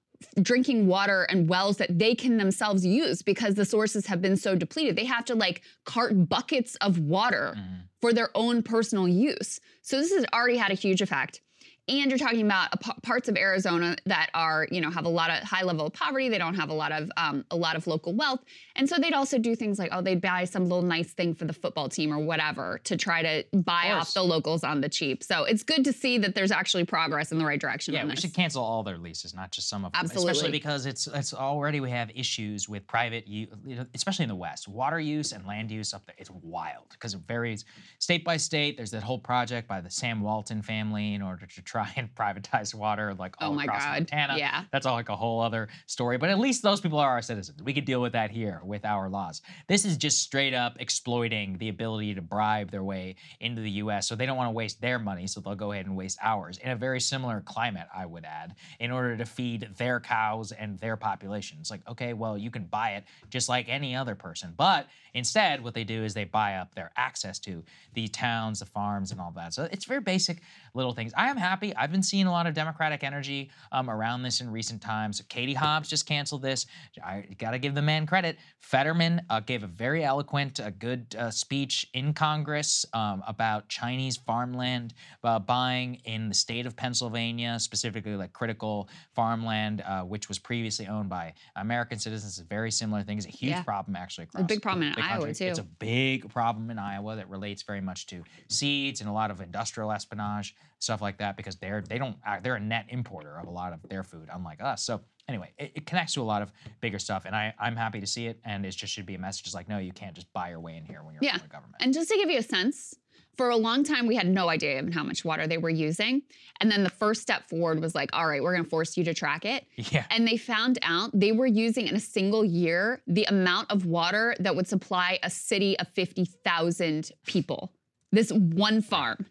[0.41, 4.55] drinking water and wells that they can themselves use because the sources have been so
[4.55, 4.95] depleted.
[4.95, 7.73] They have to like cart buckets of water Mm-hmm.
[8.01, 9.59] for their own personal use.
[9.81, 11.41] So this has already had a huge effect.
[11.89, 12.69] And you're talking about
[13.02, 16.30] parts of Arizona that are, you know, have a lot of high level of poverty.
[16.30, 18.39] They don't have a lot of um, a lot of local wealth,
[18.78, 21.43] and so they'd also do things like, oh, they'd buy some little nice thing for
[21.43, 24.88] the football team or whatever to try to buy Of off the locals on the
[24.88, 25.24] cheap.
[25.24, 27.93] So it's good to see that there's actually progress in the right direction.
[27.93, 30.00] Yeah, we should cancel all their leases, not just some of them.
[30.06, 30.32] Absolutely.
[30.32, 34.36] Especially because it's it's already we have issues with private, you know, especially in the
[34.36, 36.15] West, water use and land use up there.
[36.17, 37.65] It's wild because it varies
[38.00, 38.78] state by state.
[38.78, 42.75] There's that whole project by the Sam Walton family in order to try and privatize
[42.75, 44.36] water, like oh all Oh my across God, Montana.
[44.38, 44.63] yeah.
[44.71, 46.17] that's all like a whole other story.
[46.19, 47.63] But at least those people are our citizens.
[47.63, 49.41] We could deal with that here with our laws.
[49.67, 54.07] This is just straight up exploiting the ability to bribe their way into the U.S.
[54.07, 56.59] So they don't want to waste their money, so they'll go ahead and waste ours
[56.59, 60.77] in a very similar climate, I would add, in order to feed their cows and
[60.79, 61.71] their populations.
[61.71, 65.73] Like, okay, well, you can buy it just like any other person, but instead, what
[65.73, 67.63] they do is they buy up their access to
[67.95, 69.53] the towns, the farms, and all that.
[69.55, 70.41] So it's very basic
[70.75, 71.13] little things.
[71.15, 71.75] I am happy.
[71.75, 75.21] I've been seeing a lot of Democratic energy um, around this in recent times.
[75.29, 76.65] Katie Hobbs just canceled this.
[77.03, 78.38] I got to give the man credit.
[78.59, 84.17] Fetterman uh, gave a very eloquent, a good uh, speech in Congress um, about Chinese
[84.17, 90.39] farmland uh, buying in the state of Pennsylvania, specifically like critical farmland, uh, which was
[90.39, 92.39] previously owned by American citizens.
[92.39, 93.17] A very similar thing.
[93.17, 93.63] It's a huge Yeah.
[93.63, 95.33] problem actually Across a big problem in the Iowa country.
[95.36, 95.45] too.
[95.45, 99.29] It's a big problem in Iowa that relates very much to seeds and a lot
[99.29, 103.38] of industrial espionage, stuff like that, because they're they don't uh, they're a net importer
[103.39, 104.84] of a lot of their food, unlike us.
[104.84, 107.99] So anyway, it, it connects to a lot of bigger stuff, and I I'm happy
[107.99, 108.39] to see it.
[108.45, 110.78] And it just should be a message like, no, you can't just buy your way
[110.78, 111.38] in here when you're Yeah.
[111.38, 111.76] from the government.
[111.82, 112.95] And just to give you a sense,
[113.36, 116.21] for a long time, we had no idea of how much water they were using.
[116.60, 119.04] And then the first step forward was like, all right, we're going to force you
[119.06, 119.65] to track it.
[119.91, 120.06] Yeah.
[120.12, 124.36] And they found out they were using in a single year the amount of water
[124.39, 127.71] that would supply a city of 50,000 people.
[128.12, 129.26] This one farm,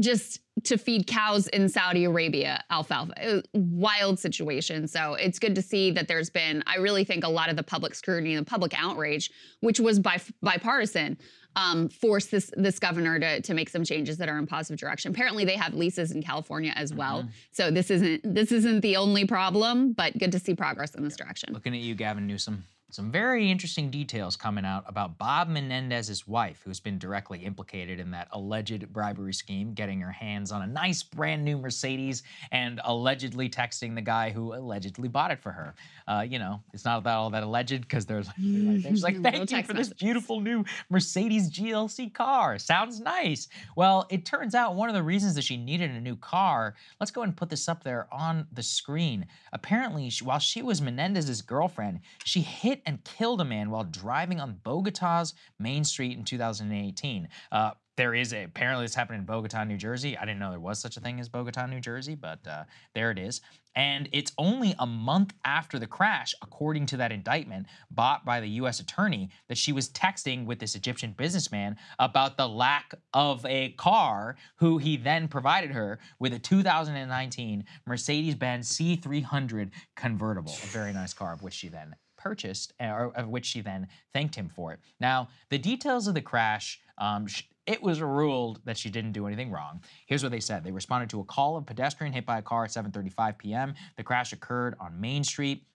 [0.00, 4.86] just to feed cows in Saudi Arabia, alfalfa wild situation.
[4.86, 7.62] So it's good to see that there's been, I really think a lot of the
[7.62, 11.18] public scrutiny and the public outrage, which was bi- bipartisan,
[11.56, 15.10] um, forced this this governor to, to make some changes that are in positive direction.
[15.10, 17.20] Apparently, they have leases in California as well.
[17.20, 17.30] Mm-hmm.
[17.52, 21.16] So this isn't this isn't the only problem, but good to see progress in this
[21.16, 21.54] direction.
[21.54, 22.64] Looking at you, Gavin Newsom.
[22.90, 28.12] Some very interesting details coming out about Bob Menendez's wife, who's been directly implicated in
[28.12, 32.22] that alleged bribery scheme, getting her hands on a nice brand new Mercedes
[32.52, 35.74] and allegedly texting the guy who allegedly bought it for her.
[36.06, 39.64] Uh, you know, it's not that all that alleged because there's like, like, thank you
[39.64, 42.56] for this beautiful new Mercedes GLC car.
[42.56, 43.48] Sounds nice.
[43.74, 47.10] Well, it turns out one of the reasons that she needed a new car, let's
[47.10, 49.26] go and put this up there on the screen.
[49.52, 52.42] Apparently, she, while she was Menendez's girlfriend, she
[52.76, 57.28] hit and killed a man while driving on Bogota's Main Street in 2018.
[57.50, 60.18] Uh, there is a, apparently this happened in Bogota, New Jersey.
[60.18, 63.10] I didn't know there was such a thing as Bogota, New Jersey, but uh, there
[63.10, 63.40] it is.
[63.74, 68.48] And it's only a month after the crash, according to that indictment bought by the
[68.48, 68.80] U.S.
[68.80, 74.36] attorney, that she was texting with this Egyptian businessman about the lack of a car,
[74.56, 81.14] who he then provided her with a 2019 Mercedes Benz C300 convertible, a very nice
[81.14, 84.80] car, of which she then purchased, or of which she then thanked him for it.
[85.00, 86.80] Now, the details of the crash.
[86.98, 89.82] Um, sh- it was ruled that she didn't do anything wrong.
[90.06, 90.62] Here's what they said.
[90.62, 93.74] They responded to a call of pedestrian hit by a car at 7:35 p.m.
[93.96, 95.66] The crash occurred on Main Street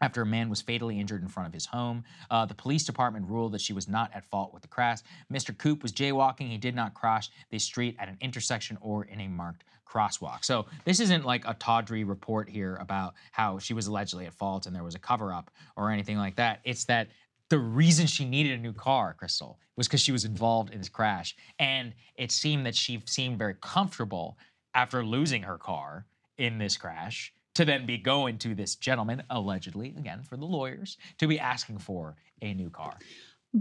[0.00, 2.04] after a man was fatally injured in front of his home.
[2.30, 4.98] Uh, the police department ruled that she was not at fault with the crash.
[5.32, 5.56] Mr.
[5.56, 6.48] Koop was jaywalking.
[6.48, 10.44] He did not cross the street at an intersection or in a marked crosswalk.
[10.44, 14.66] So this isn't like a tawdry report here about how she was allegedly at fault
[14.66, 16.60] and there was a cover up or anything like that.
[16.64, 17.08] It's that
[17.48, 20.90] the reason she needed a new car, Crystal, was because she was involved in this
[20.90, 21.34] crash.
[21.58, 24.36] And it seemed that she seemed very comfortable
[24.74, 26.04] after losing her car
[26.36, 30.96] in this crash to then be going to this gentleman, allegedly, again, for the lawyers,
[31.18, 32.96] to be asking for a new car.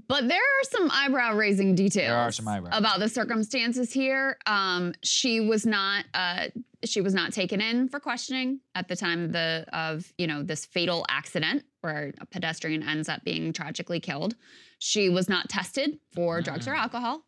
[0.07, 2.09] But there are some eyebrow raising details.
[2.09, 4.37] There are some eyebrow about the circumstances here.
[4.45, 6.49] Um, she was not uh,
[6.85, 10.43] she was not taken in for questioning at the time of the of you know
[10.43, 14.35] this fatal accident where a pedestrian ends up being tragically killed.
[14.77, 16.81] She was not tested for drugs or Mm.
[16.83, 17.23] alcohol.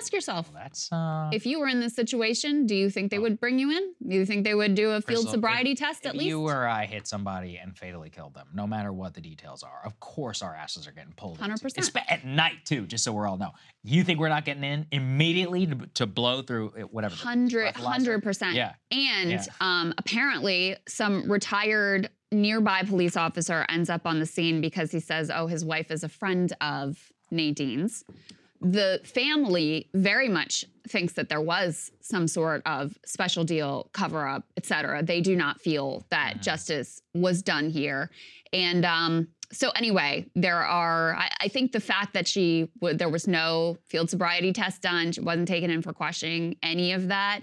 [0.00, 0.50] Ask yourself.
[0.52, 3.70] That's uh If you were in this situation, do you think they would bring you
[3.70, 3.94] in?
[4.06, 6.28] Do you think they would do a field Crystal, sobriety if- test at if least?
[6.28, 9.80] you or I hit somebody and fatally killed them, no matter what the details are,
[9.84, 11.38] of course our asses are getting pulled.
[11.38, 11.62] 100%.
[11.78, 13.52] It's at night too, just so we're all know.
[13.82, 17.14] You think we're not getting in immediately to, to blow through it- whatever.
[17.16, 18.74] 100 100% Yeah.
[18.92, 19.44] And Yeah.
[19.60, 25.30] um, apparently, some retired nearby police officer ends up on the scene because he says,
[25.34, 28.04] "Oh, his wife is a friend of Nadine's."
[28.60, 34.44] The family very much thinks that there was some sort of special deal, cover up,
[34.56, 35.02] et cetera.
[35.02, 36.42] They do not feel that Mm-hmm.
[36.42, 38.10] justice was done here.
[38.52, 43.08] And um, so, anyway, there are, I, I think the fact that she, would, there
[43.08, 47.40] was no field sobriety test done, she wasn't taken in for questioning, any of that,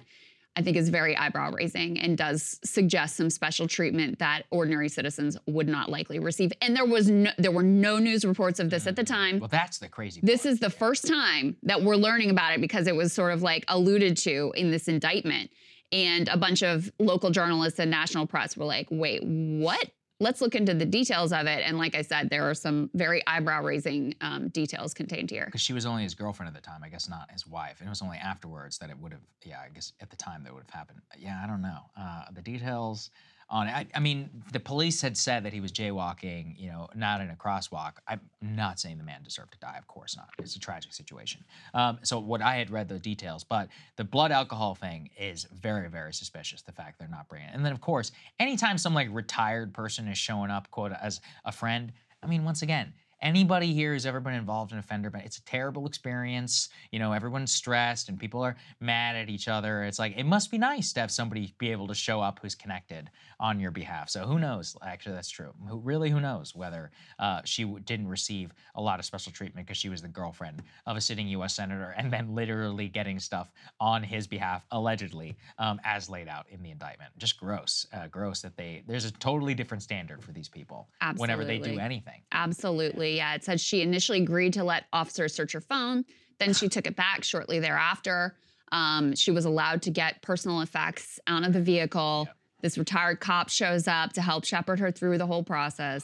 [0.58, 5.38] I think is very eyebrow raising and does suggest some special treatment that ordinary citizens
[5.48, 6.54] would not likely receive.
[6.62, 9.08] And there was no, there were no news reports of this at the mm.
[9.08, 9.40] time.
[9.40, 10.22] Well, that's the crazy.
[10.24, 13.42] This is the first time that we're learning about it because it was sort of
[13.42, 15.52] like alluded to in this indictment.
[15.92, 19.92] And a bunch of local journalists and national press were like, wait, what?
[20.20, 21.64] Let's look into the details of it.
[21.66, 25.46] And like I said, there are some very eyebrow raising um, details contained here.
[25.46, 27.80] Because she was only his girlfriend at the time, I guess not his wife.
[27.80, 30.44] And it was only afterwards that it would have, yeah, I guess at the time
[30.44, 31.02] that would have happened.
[31.18, 31.80] Yeah, I don't know.
[32.00, 33.12] Uh, the details
[33.50, 33.72] on it.
[33.72, 37.30] I, I mean, the police had said that he was jaywalking, you know, not in
[37.30, 37.94] a crosswalk.
[38.08, 40.30] I'm not saying the man deserved to die, of course not.
[40.40, 41.44] It's a tragic situation.
[41.74, 45.90] Um, so, what I had read the details, but the blood alcohol thing is very,
[45.90, 47.56] very suspicious, the fact they're not bringing it.
[47.56, 51.52] And then, of course, anytime some like retired person is showing up, quote, as a
[51.52, 51.92] friend,
[52.24, 52.94] I mean, once again,
[53.26, 56.70] anybody here who's ever been involved in a fender bend, it's a terrible experience.
[56.92, 59.84] You know, everyone's stressed and people are mad at each other.
[59.84, 62.54] It's like it must be nice to have somebody be able to show up who's
[62.54, 63.10] connected
[63.40, 64.10] on your behalf.
[64.10, 64.78] So who knows?
[64.86, 65.52] Actually, that's true.
[65.68, 69.66] Who, really, who knows whether uh, she w- didn't receive a lot of special treatment
[69.66, 71.56] because she was the girlfriend of a sitting U.S.
[71.56, 76.62] senator and then literally getting stuff on his behalf, allegedly, um, as laid out in
[76.62, 77.12] the indictment.
[77.18, 78.84] Just gross, uh, gross that they.
[78.88, 82.22] There's a totally different standard for these people whenever they do anything.
[82.32, 83.15] Absolutely.
[83.16, 83.34] Yeah.
[83.36, 86.06] It said she initially agreed to let officers search her phone.
[86.40, 88.36] Then she took it back shortly thereafter.
[88.72, 92.28] Um, she was allowed to get personal effects out of the vehicle.
[92.62, 96.04] This retired cop shows up to help shepherd her through the whole process.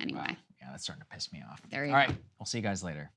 [0.00, 1.60] Anyway, Yeah, that's starting to piss me off.
[1.70, 2.14] There you All right, go.
[2.38, 3.10] we'll see you guys later.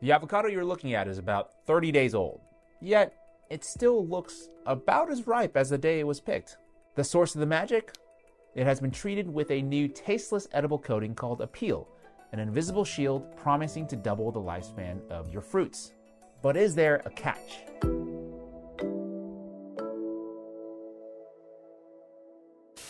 [0.00, 2.40] The avocado you're looking at is about 30 days old,
[2.80, 3.14] yet
[3.50, 6.56] it still looks about as ripe as the day it was picked.
[6.96, 7.92] The source of the magic?
[8.54, 11.86] It has been treated with a new tasteless edible coating called Apeel,
[12.32, 15.92] an invisible shield promising to double the lifespan of your fruits.
[16.42, 17.62] But is there a catch?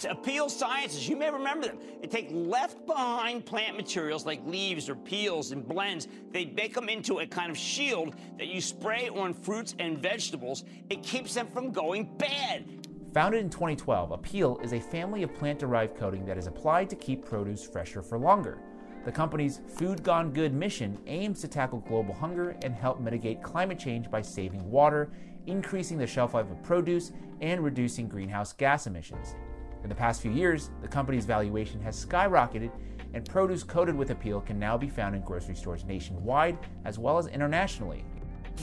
[0.02, 1.78] Apeel sciences, you may remember them.
[2.00, 6.08] They take left behind plant materials like leaves or peels and blends.
[6.32, 10.64] They make them into a kind of shield that you spray on fruits and vegetables.
[10.90, 12.81] It keeps them from going bad.
[13.14, 16.96] Founded in 2012, Apeel is a family of plant derived coating that is applied to
[16.96, 18.58] keep produce fresher for longer.
[19.04, 23.78] The company's Food Gone Good mission aims to tackle global hunger and help mitigate climate
[23.78, 25.10] change by saving water,
[25.46, 29.34] increasing the shelf life of produce, and reducing greenhouse gas emissions.
[29.82, 32.70] In the past few years, the company's valuation has skyrocketed,
[33.12, 36.56] and produce coated with Apeel can now be found in grocery stores nationwide
[36.86, 38.06] as well as internationally.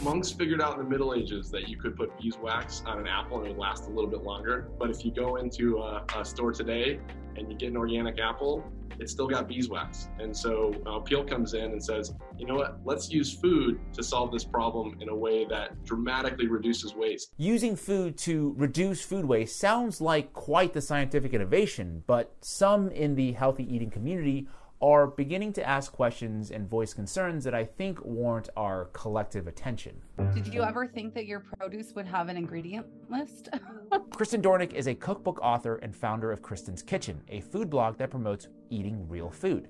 [0.02, 3.38] Monks figured out in the Middle Ages that you could put beeswax on an apple
[3.40, 4.70] and it would last a little bit longer.
[4.80, 7.00] But if you go into a, a store today
[7.36, 8.64] and you get an organic apple,
[9.00, 10.10] it's still got beeswax.
[10.20, 14.04] And so uh, Peel comes in and says, you know what, let's use food to
[14.04, 17.32] solve this problem in a way that dramatically reduces waste.
[17.38, 23.16] Using food to reduce food waste sounds like quite the scientific innovation, but some in
[23.16, 24.48] the healthy eating community
[24.82, 30.02] are beginning to ask questions and voice concerns that I think warrant our collective attention.
[30.34, 33.50] Did you ever think that your produce would have an ingredient list?
[34.16, 38.10] Kristen Dornick is a cookbook author and founder of Kristen's Kitchen, a food blog that
[38.10, 39.68] promotes eating real food.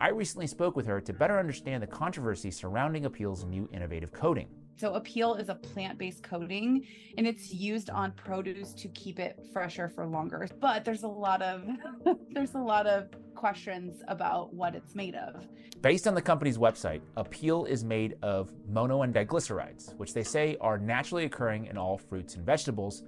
[0.00, 4.48] I recently spoke with her to better understand the controversy surrounding Apeel's new innovative coating.
[4.76, 9.88] So Apeel is a plant-based coating and it's used on produce to keep it fresher
[9.88, 10.48] for longer.
[10.60, 11.64] But there's a lot of
[12.30, 15.46] there's a lot of questions about what it's made of.
[15.80, 20.56] Based on the company's website, Apeel is made of mono and diglycerides, which they say
[20.60, 23.02] are naturally occurring in all fruits and vegetables,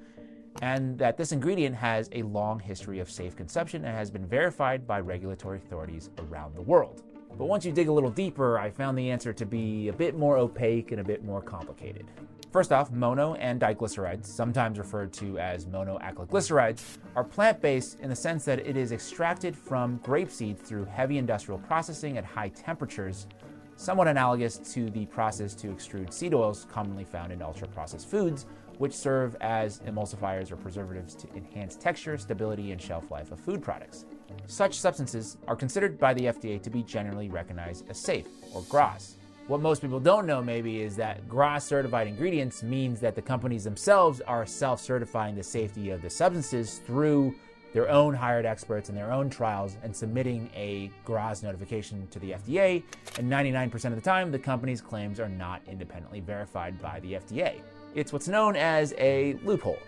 [0.61, 4.89] and that this ingredient has a long history of safe consumption and has been verified
[4.89, 7.03] by regulatory authorities around the world.
[7.37, 10.17] But once you dig a little deeper, I found the answer to be a bit
[10.17, 12.07] more opaque and a bit more complicated.
[12.53, 18.15] First off, mono and diglycerides, sometimes referred to as monoacylglycerides, are plant based in the
[18.15, 23.27] sense that it is extracted from grape seeds through heavy industrial processing at high temperatures,
[23.75, 28.47] somewhat analogous to the process to extrude seed oils commonly found in ultra processed foods,
[28.79, 33.61] which serve as emulsifiers or preservatives to enhance texture, stability, and shelf life of food
[33.61, 34.05] products.
[34.47, 39.17] Such substances are considered by the FDA to be generally recognized as safe, or GRAS.
[39.47, 43.65] What most people don't know, maybe, is that GRAS certified ingredients means that the companies
[43.65, 47.35] themselves are self certifying the safety of the substances through
[47.75, 52.31] their own hired experts and their own trials and submitting a GRAS notification to the
[52.31, 52.83] FDA.
[53.19, 57.61] And 99% of the time, the company's claims are not independently verified by the FDA.
[57.95, 59.79] It's what's known as a loophole.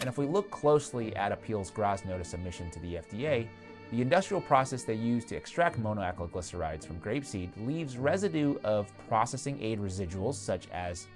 [0.00, 3.46] And if we look closely at Apeel's GRAS notice submission to the FDA,
[3.92, 9.78] the industrial process they use to extract monoacylglycerides from grapeseed leaves residue of processing aid
[9.78, 11.06] residuals such as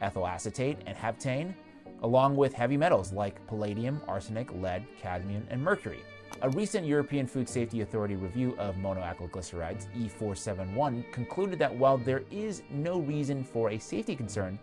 [0.00, 1.54] ethyl acetate and heptane,
[2.02, 6.00] along with heavy metals like palladium, arsenic, lead, cadmium, and mercury.
[6.42, 12.62] A recent European Food Safety Authority review of monoacylglycerides E471, concluded that while there is
[12.70, 14.58] no reason for a safety concern,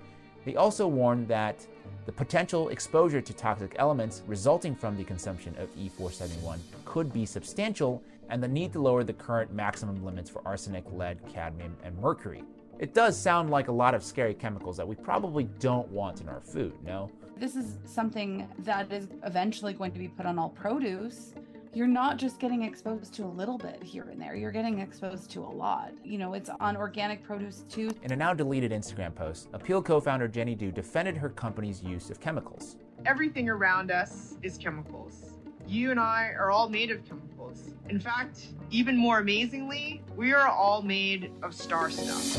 [0.45, 1.66] they also warned that
[2.06, 8.02] the potential exposure to toxic elements resulting from the consumption of E471 could be substantial,
[8.30, 12.43] and the need to lower the current maximum limits for arsenic, lead, cadmium, and mercury.
[12.80, 16.30] It does sound like a lot of scary chemicals that we probably don't want in
[16.30, 17.12] our food, no?
[17.38, 21.34] This is something that is eventually going to be put on all produce.
[21.74, 25.32] You're not just getting exposed to a little bit here and there, you're getting exposed
[25.32, 25.93] to a lot.
[26.03, 27.91] You know, it's on organic produce too.
[28.03, 32.09] In a now deleted Instagram post, Apeel co founder Jenny Du defended her company's use
[32.09, 32.76] of chemicals.
[33.05, 35.36] Everything around us is chemicals.
[35.65, 37.74] You and I are all made of chemicals.
[37.88, 42.38] In fact, even more amazingly, we are all made of star stuff.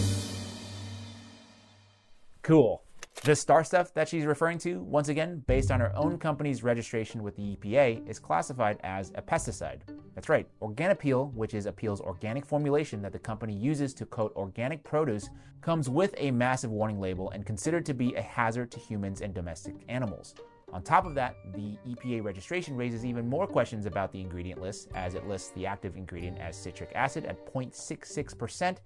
[2.42, 2.82] Cool.
[3.24, 7.22] The star stuff that she's referring to, once again, based on her own company's registration
[7.22, 9.82] with the EPA, is classified as a pesticide.
[10.16, 14.82] That's right, OrganiPeel, which is Apeel's organic formulation that the company uses to coat organic
[14.82, 19.20] produce, comes with a massive warning label and considered to be a hazard to humans
[19.20, 20.34] and domestic animals.
[20.72, 24.88] On top of that, the EPA registration raises even more questions about the ingredient list,
[24.96, 28.78] as it lists the active ingredient as citric acid at 0.66%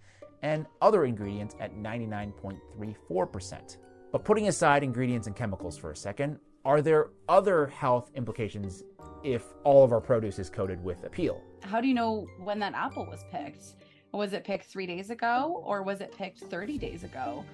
[0.43, 3.79] and other ingredients at 99.34%.
[4.17, 8.83] But putting aside ingredients and chemicals for a second, are there other health implications
[9.23, 11.39] if all of our produce is coated with Apeel?
[11.61, 13.75] How do you know when that apple was picked?
[14.13, 17.45] Was it picked three days ago or was it picked 30 days ago?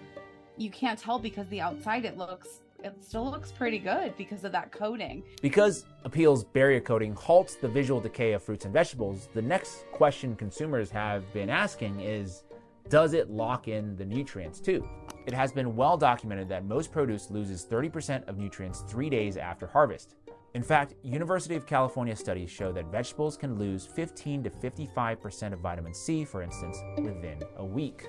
[0.57, 4.53] You can't tell because the outside it looks it still looks pretty good because of
[4.53, 5.25] that coating.
[5.41, 10.37] Because Apeel's barrier coating halts the visual decay of fruits and vegetables, the next question
[10.37, 12.45] consumers have been asking is
[12.89, 14.89] does it lock in the nutrients too?
[15.25, 19.67] It has been well documented that most produce loses 30% of nutrients three days after
[19.67, 20.17] harvest.
[20.55, 25.61] In fact, University of California studies show that vegetables can lose 15 to 55% of
[25.61, 28.09] vitamin C, for instance, within a week.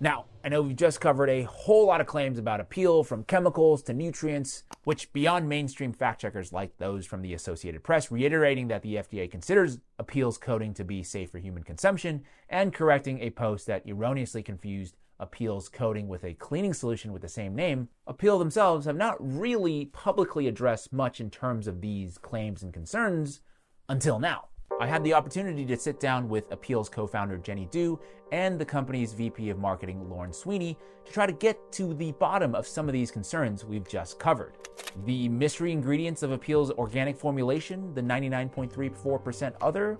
[0.00, 3.82] Now, I know we've just covered a whole lot of claims about Apeel from chemicals
[3.84, 8.82] to nutrients, which beyond mainstream fact checkers like those from the Associated Press reiterating that
[8.82, 13.66] the FDA considers Apeel's coating to be safe for human consumption and correcting a post
[13.68, 18.86] that erroneously confused Apeel's coating with a cleaning solution with the same name, Apeel themselves
[18.86, 23.40] have not really publicly addressed much in terms of these claims and concerns
[23.88, 24.48] until now.
[24.80, 27.98] I had the opportunity to sit down with Apeel's co founder Jenny Du
[28.32, 32.54] and the company's VP of Marketing Lauren Sweeney to try to get to the bottom
[32.56, 34.56] of some of these concerns we've just covered.
[35.04, 39.98] The mystery ingredients of Apeel's organic formulation, the 99.34% other,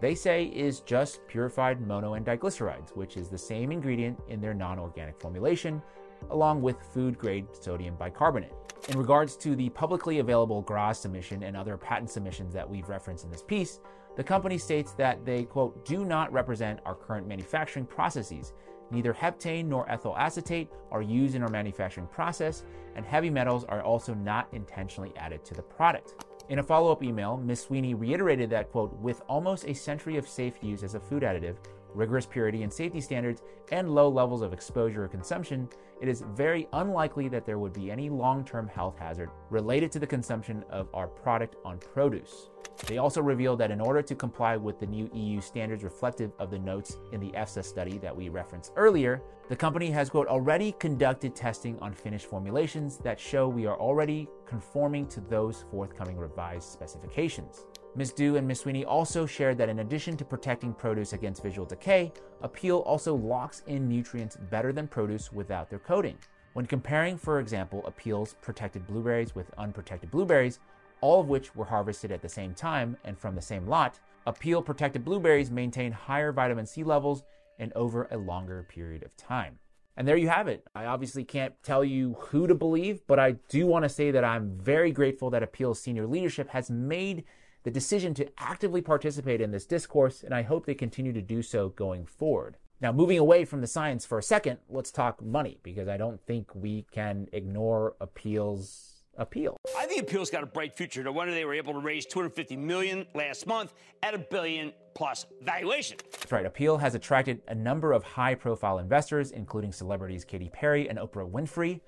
[0.00, 4.54] they say is just purified mono and diglycerides, which is the same ingredient in their
[4.54, 5.82] non organic formulation,
[6.30, 8.52] along with food grade sodium bicarbonate.
[8.88, 13.24] In regards to the publicly available GRAS submission and other patent submissions that we've referenced
[13.24, 13.80] in this piece,
[14.16, 18.52] the company states that they, quote, do not represent our current manufacturing processes.
[18.90, 22.64] Neither heptane nor ethyl acetate are used in our manufacturing process,
[22.94, 26.14] and heavy metals are also not intentionally added to the product.
[26.50, 27.62] In a follow up email, Ms.
[27.62, 31.56] Sweeney reiterated that, quote, with almost a century of safe use as a food additive,
[31.94, 33.42] rigorous purity and safety standards,
[33.72, 35.68] and low levels of exposure or consumption,
[36.00, 39.98] it is very unlikely that there would be any long term health hazard related to
[39.98, 42.50] the consumption of our product on produce.
[42.86, 46.50] They also revealed that in order to comply with the new EU standards reflective of
[46.50, 50.72] the notes in the EFSA study that we referenced earlier, the company has, quote, already
[50.72, 56.68] conducted testing on finished formulations that show we are already conforming to those forthcoming revised
[56.68, 57.66] specifications.
[57.96, 58.12] Ms.
[58.12, 58.60] Du and Ms.
[58.60, 63.62] Sweeney also shared that in addition to protecting produce against visual decay, Apeel also locks
[63.68, 66.18] in nutrients better than produce without their coating.
[66.54, 70.58] When comparing, for example, Apeel's protected blueberries with unprotected blueberries,
[71.02, 74.64] all of which were harvested at the same time and from the same lot, Apeel
[74.64, 77.22] protected blueberries maintain higher vitamin C levels
[77.60, 79.58] and over a longer period of time.
[79.96, 80.66] And there you have it.
[80.74, 84.24] I obviously can't tell you who to believe, but I do want to say that
[84.24, 87.22] I'm very grateful that Apeel's senior leadership has made
[87.64, 91.42] the decision to actively participate in this discourse, and I hope they continue to do
[91.42, 92.56] so going forward.
[92.80, 96.20] Now, moving away from the science for a second, let's talk money, because I don't
[96.26, 98.92] think we can ignore Apeel's.
[99.16, 99.54] Apeel.
[99.78, 101.04] I think Apeel's got a bright future.
[101.04, 105.24] No wonder they were able to raise 250 million last month at a billion plus
[105.40, 105.98] valuation.
[106.10, 106.52] That's right.
[106.52, 111.80] Apeel has attracted a number of high-profile investors, including celebrities Katy Perry and Oprah Winfrey.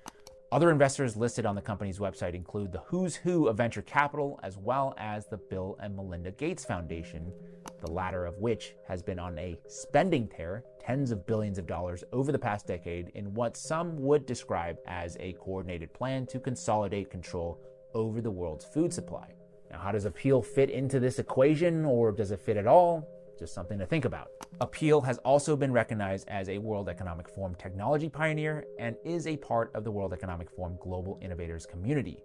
[0.49, 4.57] Other investors listed on the company's website include the who's who of venture capital, as
[4.57, 7.33] well as the Bill and Melinda Gates Foundation,
[7.81, 12.05] the latter of which has been on a spending tear, tens of billions of dollars
[12.13, 17.11] over the past decade, in what some would describe as a coordinated plan to consolidate
[17.11, 17.59] control
[17.93, 19.27] over the world's food supply.
[19.69, 23.05] Now, how does Apeel fit into this equation, or does it fit at all?
[23.37, 24.29] Just something to think about.
[24.61, 29.37] Apeel has also been recognized as a World Economic Forum technology pioneer and is a
[29.37, 32.23] part of the World Economic Forum Global Innovators community.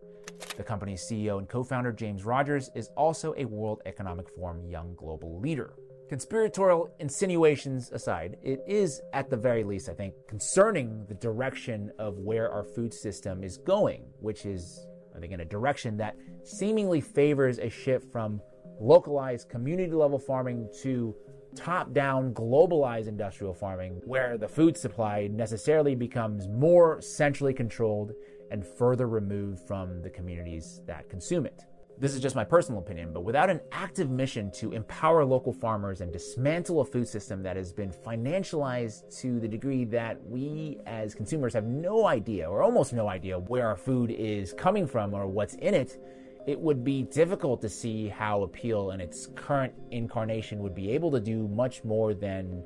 [0.56, 4.94] The company's CEO and co founder, James Rogers, is also a World Economic Forum Young
[4.94, 5.74] Global Leader.
[6.08, 12.18] Conspiratorial insinuations aside, it is, at the very least, I think, concerning the direction of
[12.18, 17.00] where our food system is going, which is, I think, in a direction that seemingly
[17.00, 18.40] favors a shift from
[18.80, 21.14] localized community level farming to
[21.54, 28.12] top down globalized industrial farming, where the food supply necessarily becomes more centrally controlled
[28.50, 31.64] and further removed from the communities that consume it.
[31.98, 36.00] This is just my personal opinion, but without an active mission to empower local farmers
[36.00, 41.14] and dismantle a food system that has been financialized to the degree that we as
[41.14, 45.26] consumers have no idea or almost no idea where our food is coming from or
[45.26, 46.02] what's in it,
[46.46, 51.10] it would be difficult to see how Apeel in its current incarnation would be able
[51.12, 52.64] to do much more than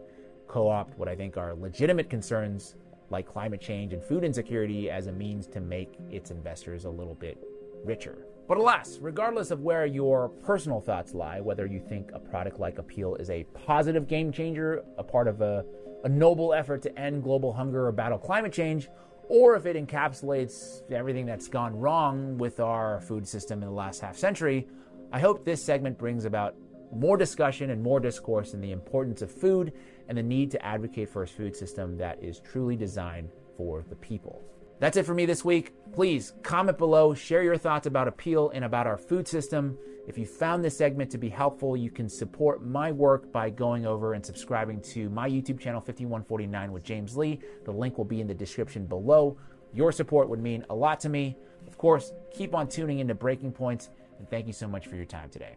[0.48, 2.76] co opt what I think are legitimate concerns
[3.10, 7.14] like climate change and food insecurity as a means to make its investors a little
[7.14, 7.38] bit
[7.84, 8.26] richer.
[8.48, 12.76] But alas, regardless of where your personal thoughts lie, whether you think a product like
[12.76, 15.64] Apeel is a positive game changer, a part of a,
[16.04, 18.88] a noble effort to end global hunger or battle climate change,
[19.28, 24.00] or if it encapsulates everything that's gone wrong with our food system in the last
[24.00, 24.66] half century,
[25.12, 26.56] I hope this segment brings about
[26.94, 29.72] more discussion and more discourse in the importance of food
[30.08, 33.96] and the need to advocate for a food system that is truly designed for the
[33.96, 34.42] people.
[34.78, 35.72] That's it for me this week.
[35.92, 39.78] Please comment below, share your thoughts about Apeel and about our food system.
[40.06, 43.86] If you found this segment to be helpful, you can support my work by going
[43.86, 47.40] over and subscribing to my YouTube channel 5149 with James Li.
[47.64, 49.36] The link will be in the description below.
[49.74, 51.36] Your support would mean a lot to me.
[51.66, 55.06] Of course, keep on tuning into Breaking Points, and thank you so much for your
[55.06, 55.56] time today.